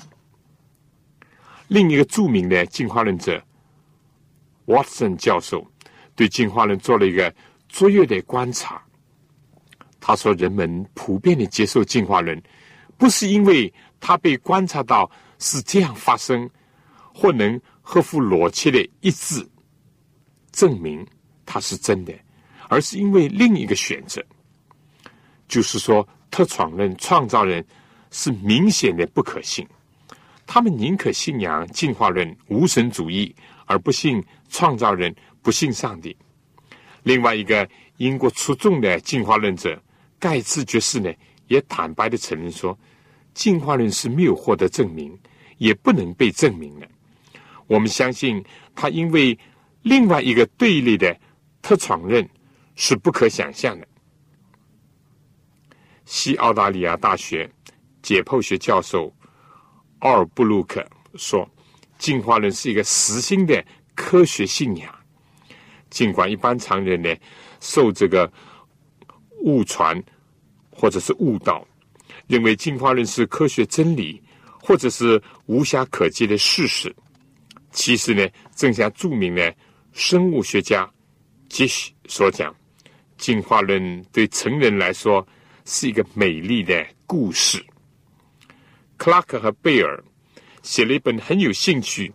[1.68, 3.42] 另一个著名的进化论者
[4.66, 5.66] Watson 教授
[6.14, 7.34] 对进化论做了一个
[7.68, 8.80] 卓越的观察。
[10.00, 12.40] 他说：“人们普遍的接受进化论，
[12.96, 16.48] 不是因为他被观察到。”是这样发生，
[17.12, 19.46] 或能合乎逻辑的一致
[20.50, 21.06] 证明
[21.44, 22.14] 它是真的，
[22.70, 24.24] 而是因为另一个选择，
[25.46, 27.62] 就是说特创论创造人
[28.16, 29.68] 是明显的不可信。
[30.46, 33.34] 他们宁可信仰进化论无神主义，
[33.66, 36.16] 而不信创造人，不信上帝。
[37.02, 39.78] 另外一个英国出众的进化论者
[40.18, 41.12] 盖茨爵士呢，
[41.46, 42.76] 也坦白的承认说。
[43.34, 45.14] 进化论是没有获得证明，
[45.58, 46.88] 也不能被证明的。
[47.66, 48.42] 我们相信
[48.74, 49.38] 他因为
[49.82, 51.14] 另外一个对立的
[51.60, 52.26] 特闯论
[52.76, 53.86] 是不可想象的。
[56.06, 57.50] 西澳大利亚大学
[58.06, 59.12] 解剖学教授
[59.98, 60.80] 奥尔布鲁克
[61.16, 61.44] 说
[61.98, 63.64] ：“进化论是一个实心的
[63.96, 64.94] 科学信仰，
[65.90, 67.12] 尽管一般常人呢
[67.58, 68.32] 受这个
[69.40, 70.00] 误传
[70.70, 71.66] 或者是误导。”
[72.28, 74.22] 认为进化论是科学真理，
[74.62, 76.94] 或者是无暇可及的事实。
[77.72, 79.52] 其实呢，正像著名的
[79.92, 80.88] 生物学家
[81.48, 82.54] 杰西所讲，
[83.18, 85.26] 进化论对成人来说
[85.64, 87.60] 是一个美丽的故事。
[88.96, 90.02] 克拉克和贝尔
[90.62, 92.12] 写了一本很有兴趣，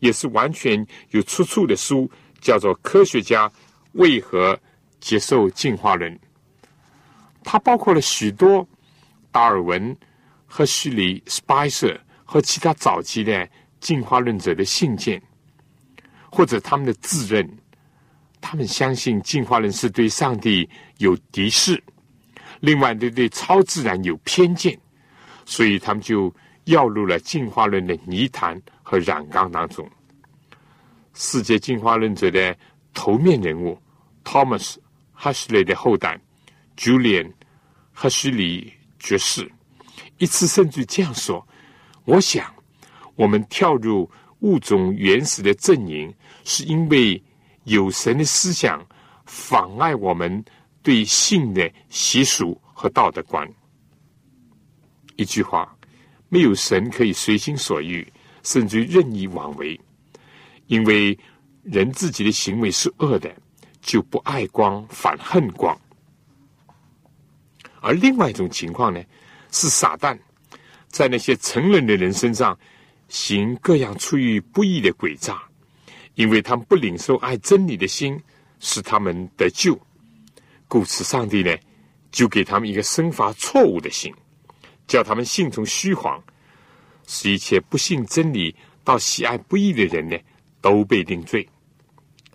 [0.00, 2.10] 也是完全有出处的书，
[2.40, 3.50] 叫做《科学家
[3.92, 4.58] 为何
[5.00, 6.12] 接受进化论》。
[7.42, 8.66] 它包括了许多。
[9.34, 9.96] 达尔文
[10.46, 15.20] 和叙里斯派瑟和其他早期的进化论者的信件，
[16.30, 17.58] 或者他们的自认，
[18.40, 21.82] 他们相信进化论是对上帝有敌视，
[22.60, 24.78] 另外对对超自然有偏见，
[25.44, 26.34] 所以他们就
[26.64, 29.88] 掉入了进化论的泥潭和染缸当中。
[31.14, 32.56] 世界进化论者的
[32.92, 33.78] 头面人物
[34.24, 34.76] Thomas
[35.18, 36.20] Huxley 的后代
[36.76, 37.32] Julian
[37.92, 38.72] 和许里。
[39.00, 39.46] 爵士
[40.16, 41.46] 一次甚至这样说
[42.06, 42.50] ：“我想，
[43.16, 46.10] 我们跳入物种原始的阵营，
[46.42, 47.22] 是因为
[47.64, 48.82] 有神的思想
[49.26, 50.42] 妨碍我们
[50.82, 53.46] 对性的习俗和道德观。
[55.16, 55.76] 一句话，
[56.28, 58.06] 没有神可以随心所欲，
[58.42, 59.78] 甚至任意妄为，
[60.66, 61.18] 因为
[61.62, 63.34] 人自己的行为是恶的，
[63.80, 65.78] 就不爱光，反恨光。”
[67.80, 69.02] 而另外一种情况呢，
[69.52, 70.18] 是撒旦
[70.88, 72.58] 在那些成人的人身上
[73.08, 75.42] 行各样出于不义的诡诈，
[76.14, 78.18] 因为他们不领受爱真理的心，
[78.58, 79.78] 使他们得救，
[80.66, 81.54] 故此上帝呢
[82.10, 84.14] 就给他们一个生发错误的心，
[84.86, 86.22] 叫他们信从虚谎，
[87.06, 90.16] 使一切不信真理到喜爱不义的人呢
[90.60, 91.48] 都被定罪。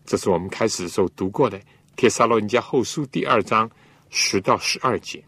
[0.06, 1.60] 这是我们开始的时候读过的
[1.96, 3.70] 《帖撒罗尼迦后书》第二章
[4.10, 5.24] 十到十二节。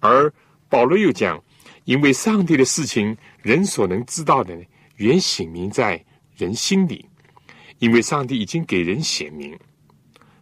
[0.00, 0.32] 而
[0.68, 1.42] 保罗又讲，
[1.84, 4.62] 因为上帝的事情，人所能知道的呢，
[4.96, 6.04] 原显明在
[6.36, 7.04] 人心里。
[7.78, 9.54] 因为上帝已经给人显明，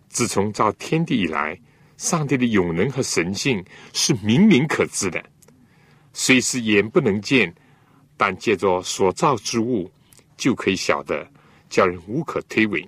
[0.09, 1.59] 自从造天地以来，
[1.97, 5.21] 上帝的永能和神性是明明可知的，
[6.15, 7.53] 虽是眼不能见，
[8.17, 9.91] 但借着所造之物
[10.37, 11.29] 就可以晓得，
[11.69, 12.87] 叫人无可推诿。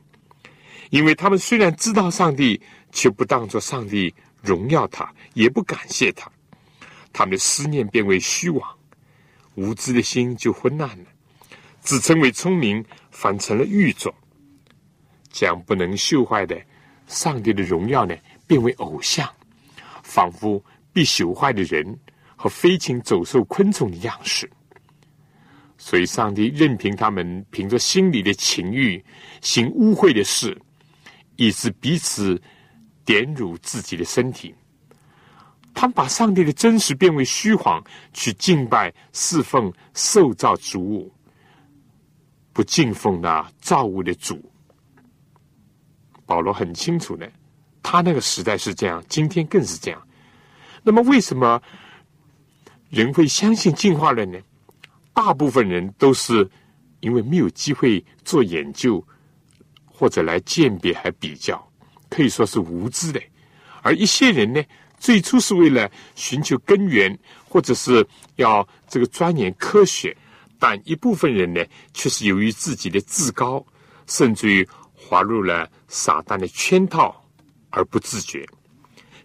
[0.90, 2.58] 因为他们虽然知道上帝，
[2.92, 6.30] 却不当作上帝荣耀他，也不感谢他。
[7.12, 8.78] 他们的思念变为虚妄，
[9.56, 11.04] 无知的心就昏暗了；
[11.80, 14.14] 自称为聪明，反成了愚拙，
[15.30, 16.56] 将不能朽坏的
[17.08, 18.14] 上帝的荣耀呢，
[18.46, 19.28] 变为偶像，
[20.04, 21.98] 仿佛必朽坏的人
[22.36, 24.48] 和飞禽走兽、昆虫的样式。
[25.78, 29.04] 所以，上帝任凭他们凭着心里的情欲
[29.42, 30.56] 行污秽的事，
[31.36, 32.40] 以致彼此
[33.04, 34.54] 点辱自己的身体。
[35.74, 37.84] 他们把上帝的真实变为虚谎，
[38.14, 41.12] 去敬拜侍奉受造之物，
[42.54, 44.42] 不敬奉那造物的主。
[46.24, 47.30] 保罗很清楚的，
[47.82, 50.02] 他那个时代是这样，今天更是这样。
[50.82, 51.60] 那么，为什么
[52.88, 54.38] 人会相信进化论呢？
[55.12, 56.48] 大部分人都是
[57.00, 59.02] 因为没有机会做研究，
[59.84, 61.66] 或者来鉴别还比较，
[62.08, 63.20] 可以说是无知的。
[63.82, 64.62] 而一些人呢，
[64.98, 67.18] 最初是为了寻求根源，
[67.48, 68.06] 或者是
[68.36, 70.16] 要这个钻研科学，
[70.58, 71.64] 但一部分人呢，
[71.94, 73.64] 却是由于自己的自高，
[74.06, 77.24] 甚至于滑入了撒旦的圈套
[77.70, 78.46] 而不自觉，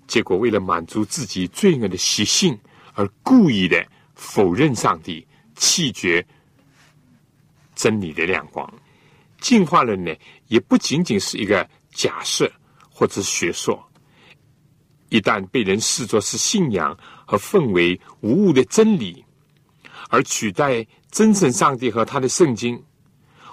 [0.08, 2.58] 结果为了满足自己罪恶的习性，
[3.02, 3.84] 而故意的
[4.14, 5.26] 否认上帝。
[5.56, 6.26] 弃绝
[7.76, 8.68] 真理的亮光，
[9.40, 10.12] 进化论呢，
[10.48, 12.52] 也不仅仅是一个假设
[12.90, 13.80] 或者学说。
[15.10, 16.98] 一旦被人视作是信仰
[17.28, 19.24] 和奉为无误的真理，
[20.10, 22.82] 而取代真正上帝和他的圣经，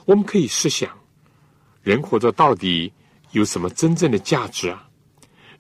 [0.07, 0.89] 我们可以试想：
[1.83, 2.91] 人活着到底
[3.33, 4.89] 有什么真正的价值啊？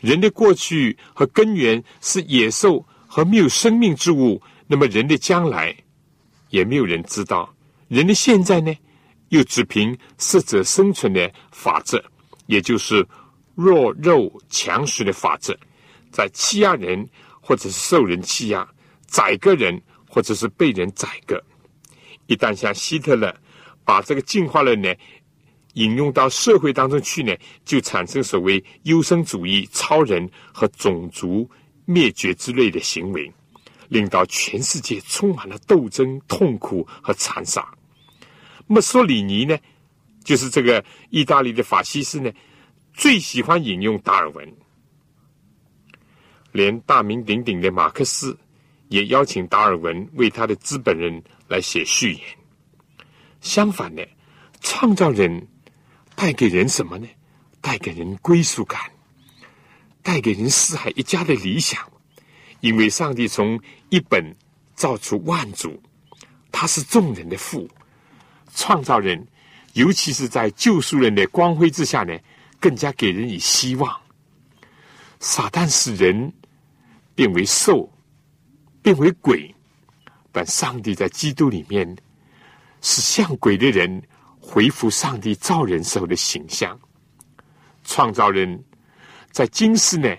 [0.00, 5.74] 人的过去和根源是野兽和没有生命之物，那么人的将来？
[6.50, 7.52] 也没有人知道，
[7.88, 8.74] 人的现在呢，
[9.30, 12.02] 又只凭适者生存的法则，
[12.46, 13.06] 也就是
[13.54, 15.54] 弱肉强食的法则，
[16.10, 17.06] 在欺压人，
[17.40, 18.66] 或者是受人欺压，
[19.06, 19.78] 宰割人，
[20.08, 21.42] 或者是被人宰割。
[22.26, 23.34] 一旦像希特勒
[23.84, 24.94] 把这个进化论呢
[25.74, 31.48] 引用到社会当中去呢，就产生所谓优生主义、超人和种族
[31.88, 33.32] 灭绝之类的行为。
[33.88, 37.66] 令到全世界充满了斗争、痛苦和残杀。
[38.66, 39.56] 墨索里尼呢，
[40.22, 42.30] 就是这个意大利的法西斯呢，
[42.92, 44.56] 最喜欢引用达尔文。
[46.52, 48.38] 连大名鼎鼎的马克思
[48.88, 51.10] 也邀请达尔文为他的《资本人》
[51.48, 52.22] 来写序言。
[53.40, 54.06] 相反的，
[54.60, 55.48] 创造人
[56.14, 57.08] 带给人什么呢？
[57.62, 58.78] 带给人归属感，
[60.08, 61.86] 带给人四海一家的理想。
[62.60, 64.34] 因为上帝从一本
[64.74, 65.78] 造出万族，
[66.50, 67.68] 他是众人的父，
[68.54, 69.22] 创造人，
[69.74, 72.18] 尤其是在救赎人的光辉之下呢，
[72.58, 74.00] 更加给人以希望。
[75.20, 76.32] 撒旦使人
[77.14, 77.92] 变为兽，
[78.80, 79.54] 变为鬼，
[80.32, 81.86] 但上帝在基督里面
[82.80, 84.02] 是像鬼的人
[84.40, 86.80] 恢复上帝造人时候的形象。
[87.84, 88.64] 创造人
[89.30, 90.14] 在今世呢，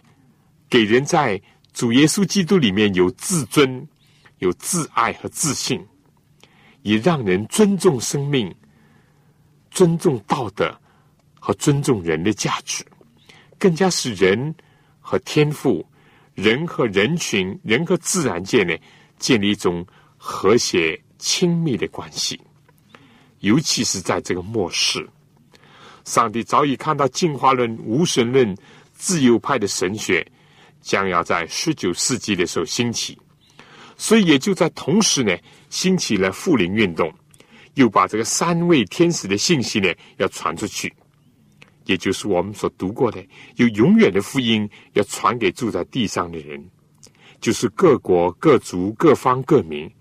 [0.69, 1.41] 给人在。
[1.71, 3.87] 主耶稣基督里面有自尊、
[4.39, 5.79] 有自爱和自信，
[6.81, 8.53] 也让人尊重生命、
[9.71, 10.77] 尊重道德
[11.39, 12.83] 和尊重人的价值，
[13.57, 14.53] 更加使人
[14.99, 15.85] 和天赋、
[16.33, 18.75] 人和人群、人和自然界呢
[19.17, 19.85] 建立一种
[20.17, 22.37] 和谐亲密的关系。
[23.39, 25.07] 尤其是在这个末世，
[26.03, 28.53] 上帝早已看到进化论、无神论、
[28.99, 30.23] 自由派的神学。
[30.81, 33.19] 将要在十九世纪的时候兴起，
[33.97, 35.37] 所以也就在同时呢，
[35.69, 37.13] 兴起了复灵运动，
[37.73, 40.91] 又把这个三位天使的信息呢要传出去，
[41.83, 43.21] 也就是我们所读过的，
[43.57, 46.65] 有永远的福音要传给住在地上的人，
[47.41, 49.91] 就是各国各族各方各民。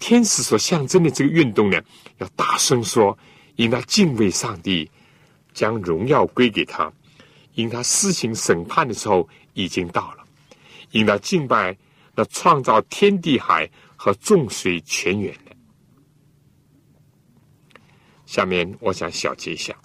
[0.00, 1.80] 天使所象征的这个运动呢，
[2.18, 3.16] 要大声说，
[3.54, 4.90] 应该敬畏上帝，
[5.54, 6.92] 将荣耀归给他，
[7.54, 9.28] 因他施行审判的时候。
[9.54, 10.24] 已经到了，
[10.92, 11.76] 应当敬拜
[12.14, 15.54] 那创造天地海和众水泉源的。
[18.24, 19.76] 下面我想小结一下，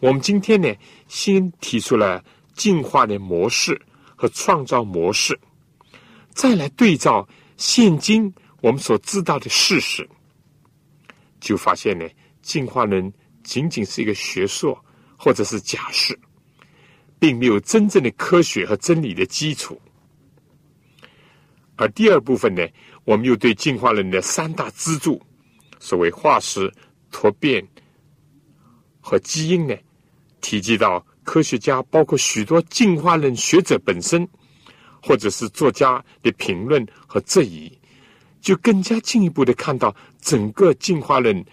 [0.00, 0.70] 我们今天呢，
[1.06, 3.80] 先提出了进化的模式
[4.14, 5.40] 和创造模式，
[6.34, 10.06] 再来对照现今我们所知道的事实，
[11.40, 12.06] 就发现呢，
[12.42, 13.10] 进化论
[13.42, 14.78] 仅仅是一个学说
[15.16, 16.14] 或者是假设。
[17.18, 19.80] 并没有真正的科学和真理的基础，
[21.76, 22.64] 而第二部分呢，
[23.04, 25.20] 我们又对进化论的三大支柱，
[25.80, 26.72] 所谓化石、
[27.10, 27.66] 突变
[29.00, 29.74] 和基因呢，
[30.40, 34.26] 提及到科学家，包括许多进化论学者本身，
[35.02, 37.76] 或者是作家的评论和质疑，
[38.40, 41.44] 就更加进一步的看到整个进化论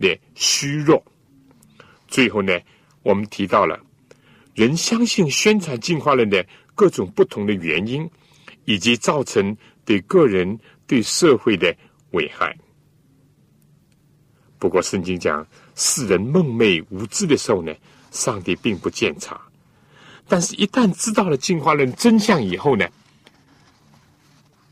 [0.00, 1.04] 的虚弱。
[2.08, 2.58] 最后呢，
[3.02, 3.78] 我们提到了。
[4.54, 6.44] 人相信宣传进化论的
[6.74, 8.08] 各种不同的原因，
[8.64, 11.74] 以及造成对个人、对社会的
[12.10, 12.56] 危害。
[14.58, 17.72] 不过，圣经讲世人梦寐无知的时候呢，
[18.10, 19.34] 上帝并不见察；
[20.28, 22.86] 但是，一旦知道了进化论真相以后呢，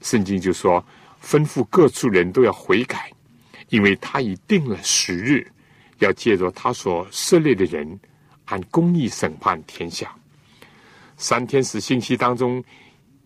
[0.03, 0.85] 圣经就说
[1.25, 3.11] 吩咐各处人都要悔改，
[3.71, 5.51] 因为他已定了时日，
[6.01, 7.99] 要借着他所设立的人。
[8.49, 10.15] 按公义审判天下。
[11.17, 12.63] 三天使信息当中，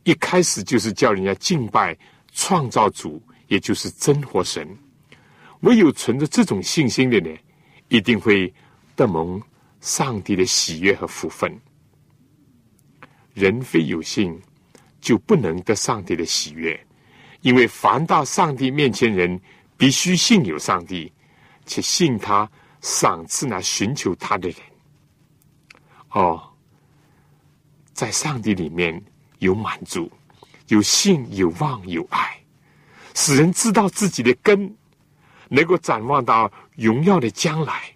[0.05, 1.97] 一开始就是叫人家敬拜
[2.33, 4.67] 创造主，也就是真活神。
[5.61, 7.31] 唯有存着这种信心的呢，
[7.89, 8.53] 一定会
[8.97, 9.41] 得蒙
[9.81, 11.57] 上帝的喜悦和福分。
[13.35, 14.41] 人非有信，
[15.01, 16.79] 就不能得上帝的喜悦，
[17.43, 19.41] 因为凡到上帝面前人，
[19.77, 21.13] 必须信有上帝，
[21.65, 22.51] 且信他
[22.81, 24.59] 赏赐那寻求他的人。
[26.13, 26.43] 哦，
[27.93, 29.03] 在上帝里面
[29.39, 30.11] 有满足，
[30.69, 32.39] 有信，有望，有爱，
[33.15, 34.77] 使人知道自己的根，
[35.49, 37.95] 能够展望到荣耀的将来，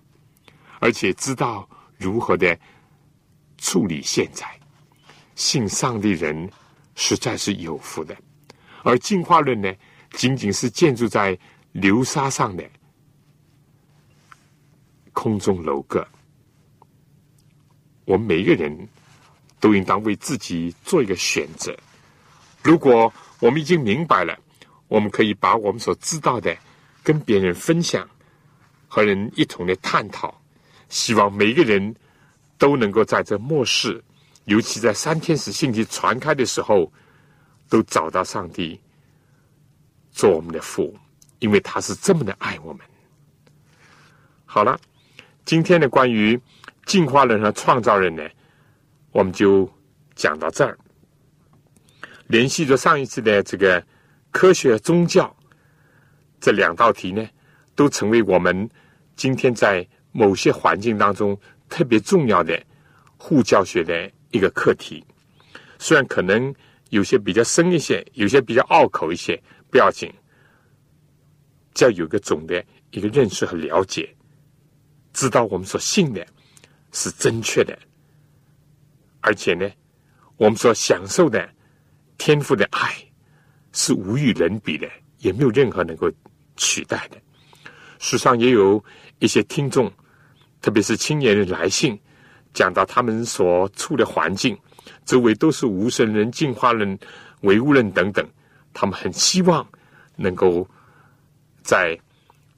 [0.80, 2.58] 而且知道如何的
[3.58, 4.46] 处理现在。
[5.34, 6.50] 信上帝人
[6.94, 8.16] 实在是有福的，
[8.82, 9.70] 而进化论呢，
[10.12, 11.38] 仅仅是建筑在
[11.72, 12.64] 流沙上的
[15.12, 16.06] 空中楼阁。
[18.06, 18.88] 我们每个人
[19.60, 21.76] 都应当为自己做一个选择。
[22.62, 24.38] 如果我们已经明白了，
[24.88, 26.56] 我们可以把我们所知道的
[27.02, 28.08] 跟别人分享，
[28.88, 30.40] 和人一同的探讨。
[30.88, 31.94] 希望每一个人
[32.56, 34.02] 都能够在这末世。
[34.44, 36.92] 尤其在三天使信息传开的时候，
[37.68, 38.80] 都找到上帝
[40.12, 40.96] 做我们的父，
[41.40, 42.86] 因为他是这么的爱我们。
[44.44, 44.78] 好了，
[45.44, 46.40] 今天的关于
[46.86, 48.26] 进化论和创造论呢，
[49.12, 49.70] 我们就
[50.14, 50.78] 讲到这儿。
[52.28, 53.84] 联系着上一次的这个
[54.30, 55.36] 科学宗教
[56.40, 57.28] 这两道题呢，
[57.74, 58.68] 都成为我们
[59.14, 62.58] 今天在某些环境当中特别重要的
[63.18, 64.10] 互教学的。
[64.32, 65.02] 一个课题，
[65.78, 66.52] 虽然可能
[66.90, 70.12] 有些比较深一些，有些比较拗口一些，不要紧，
[71.72, 74.14] 只要有个总的一个认识和了解，
[75.14, 76.26] 知道我们所信的
[76.98, 77.78] 是正确的，
[79.20, 79.70] 而且呢，
[80.38, 81.46] 我们所享受的
[82.16, 82.96] 天赋的爱
[83.74, 84.88] 是无与伦比的，
[85.18, 86.10] 也没有任何能够
[86.56, 87.18] 取代的。
[87.98, 88.82] 书上也有
[89.18, 89.92] 一些听众，
[90.62, 92.00] 特别是青年人来信。
[92.54, 94.58] 讲到他们所处的环境，
[95.04, 96.98] 周围都是无神人、进化论、
[97.42, 98.26] 唯物论等等，
[98.72, 99.68] 他们很希望
[100.16, 100.66] 能够
[101.62, 101.98] 在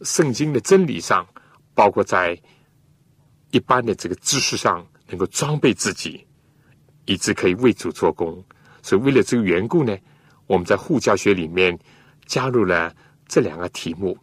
[0.02, 1.26] 圣经的真理上，
[1.74, 2.40] 包括在
[3.50, 6.26] 一般的这个知识上，能够装备自己，
[7.06, 8.44] 以致可以为主做工。
[8.82, 9.96] 所以，为了这个缘故呢，
[10.46, 11.78] 我们在护教学里面
[12.26, 12.94] 加入了
[13.26, 14.16] 这两个题目，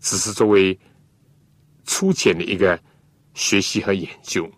[0.00, 0.78] 只是作为
[1.84, 2.78] 粗浅的一个
[3.34, 4.50] 学习和研究。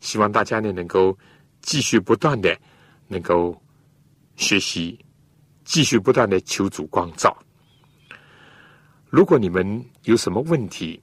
[0.00, 1.16] 希望大家呢能够
[1.62, 2.58] 继续不断的
[3.08, 3.60] 能够
[4.36, 4.98] 学习，
[5.64, 7.36] 继续不断的求主光照。
[9.08, 11.02] 如果你们有什么问题，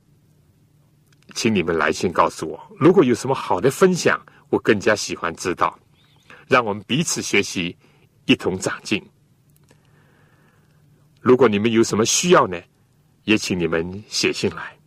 [1.34, 2.60] 请你们来信告诉我。
[2.80, 4.20] 如果有什么好的分享，
[4.50, 5.78] 我更加喜欢知道。
[6.48, 7.76] 让我们彼此学习，
[8.26, 9.04] 一同长进。
[11.22, 12.60] 如果你们有什么需要呢，
[13.24, 14.78] 也请你们写信来。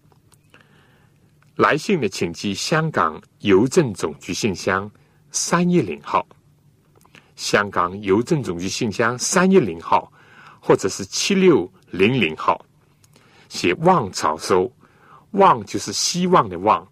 [1.57, 4.90] 来信的，请寄香港邮政总局信箱
[5.30, 6.26] 三一零号。
[7.36, 10.12] 香港邮政总局信箱三一零号，
[10.61, 12.64] 或者是七六零零号，
[13.49, 14.70] 写“望草收
[15.33, 16.87] ”，“望”就是希望的“望”，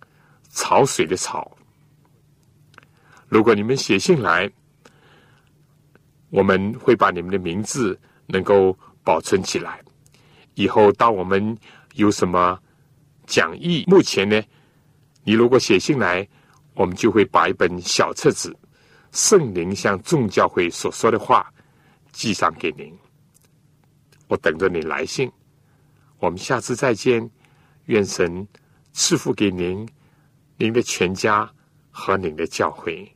[0.51, 1.51] 潮水的“潮”。
[3.28, 4.51] 如果你们写信来，
[6.30, 9.80] 我们会把你们的名字能够保存起来。
[10.55, 11.57] 以后当我们
[11.95, 12.59] 有什么
[13.26, 14.41] 讲义，目前呢？
[15.24, 16.28] 你如果写信来，
[16.74, 18.51] 我们就会把一本小册子
[19.11, 21.51] 《圣灵向众教会所说的话》
[22.12, 22.97] 寄上给您。
[24.28, 25.30] 我等着你来信。
[26.18, 27.28] 我们下次再见。
[27.87, 28.47] 愿神
[28.93, 29.89] 赐福给您、
[30.57, 31.51] 您的全家
[31.91, 33.14] 和您的教会。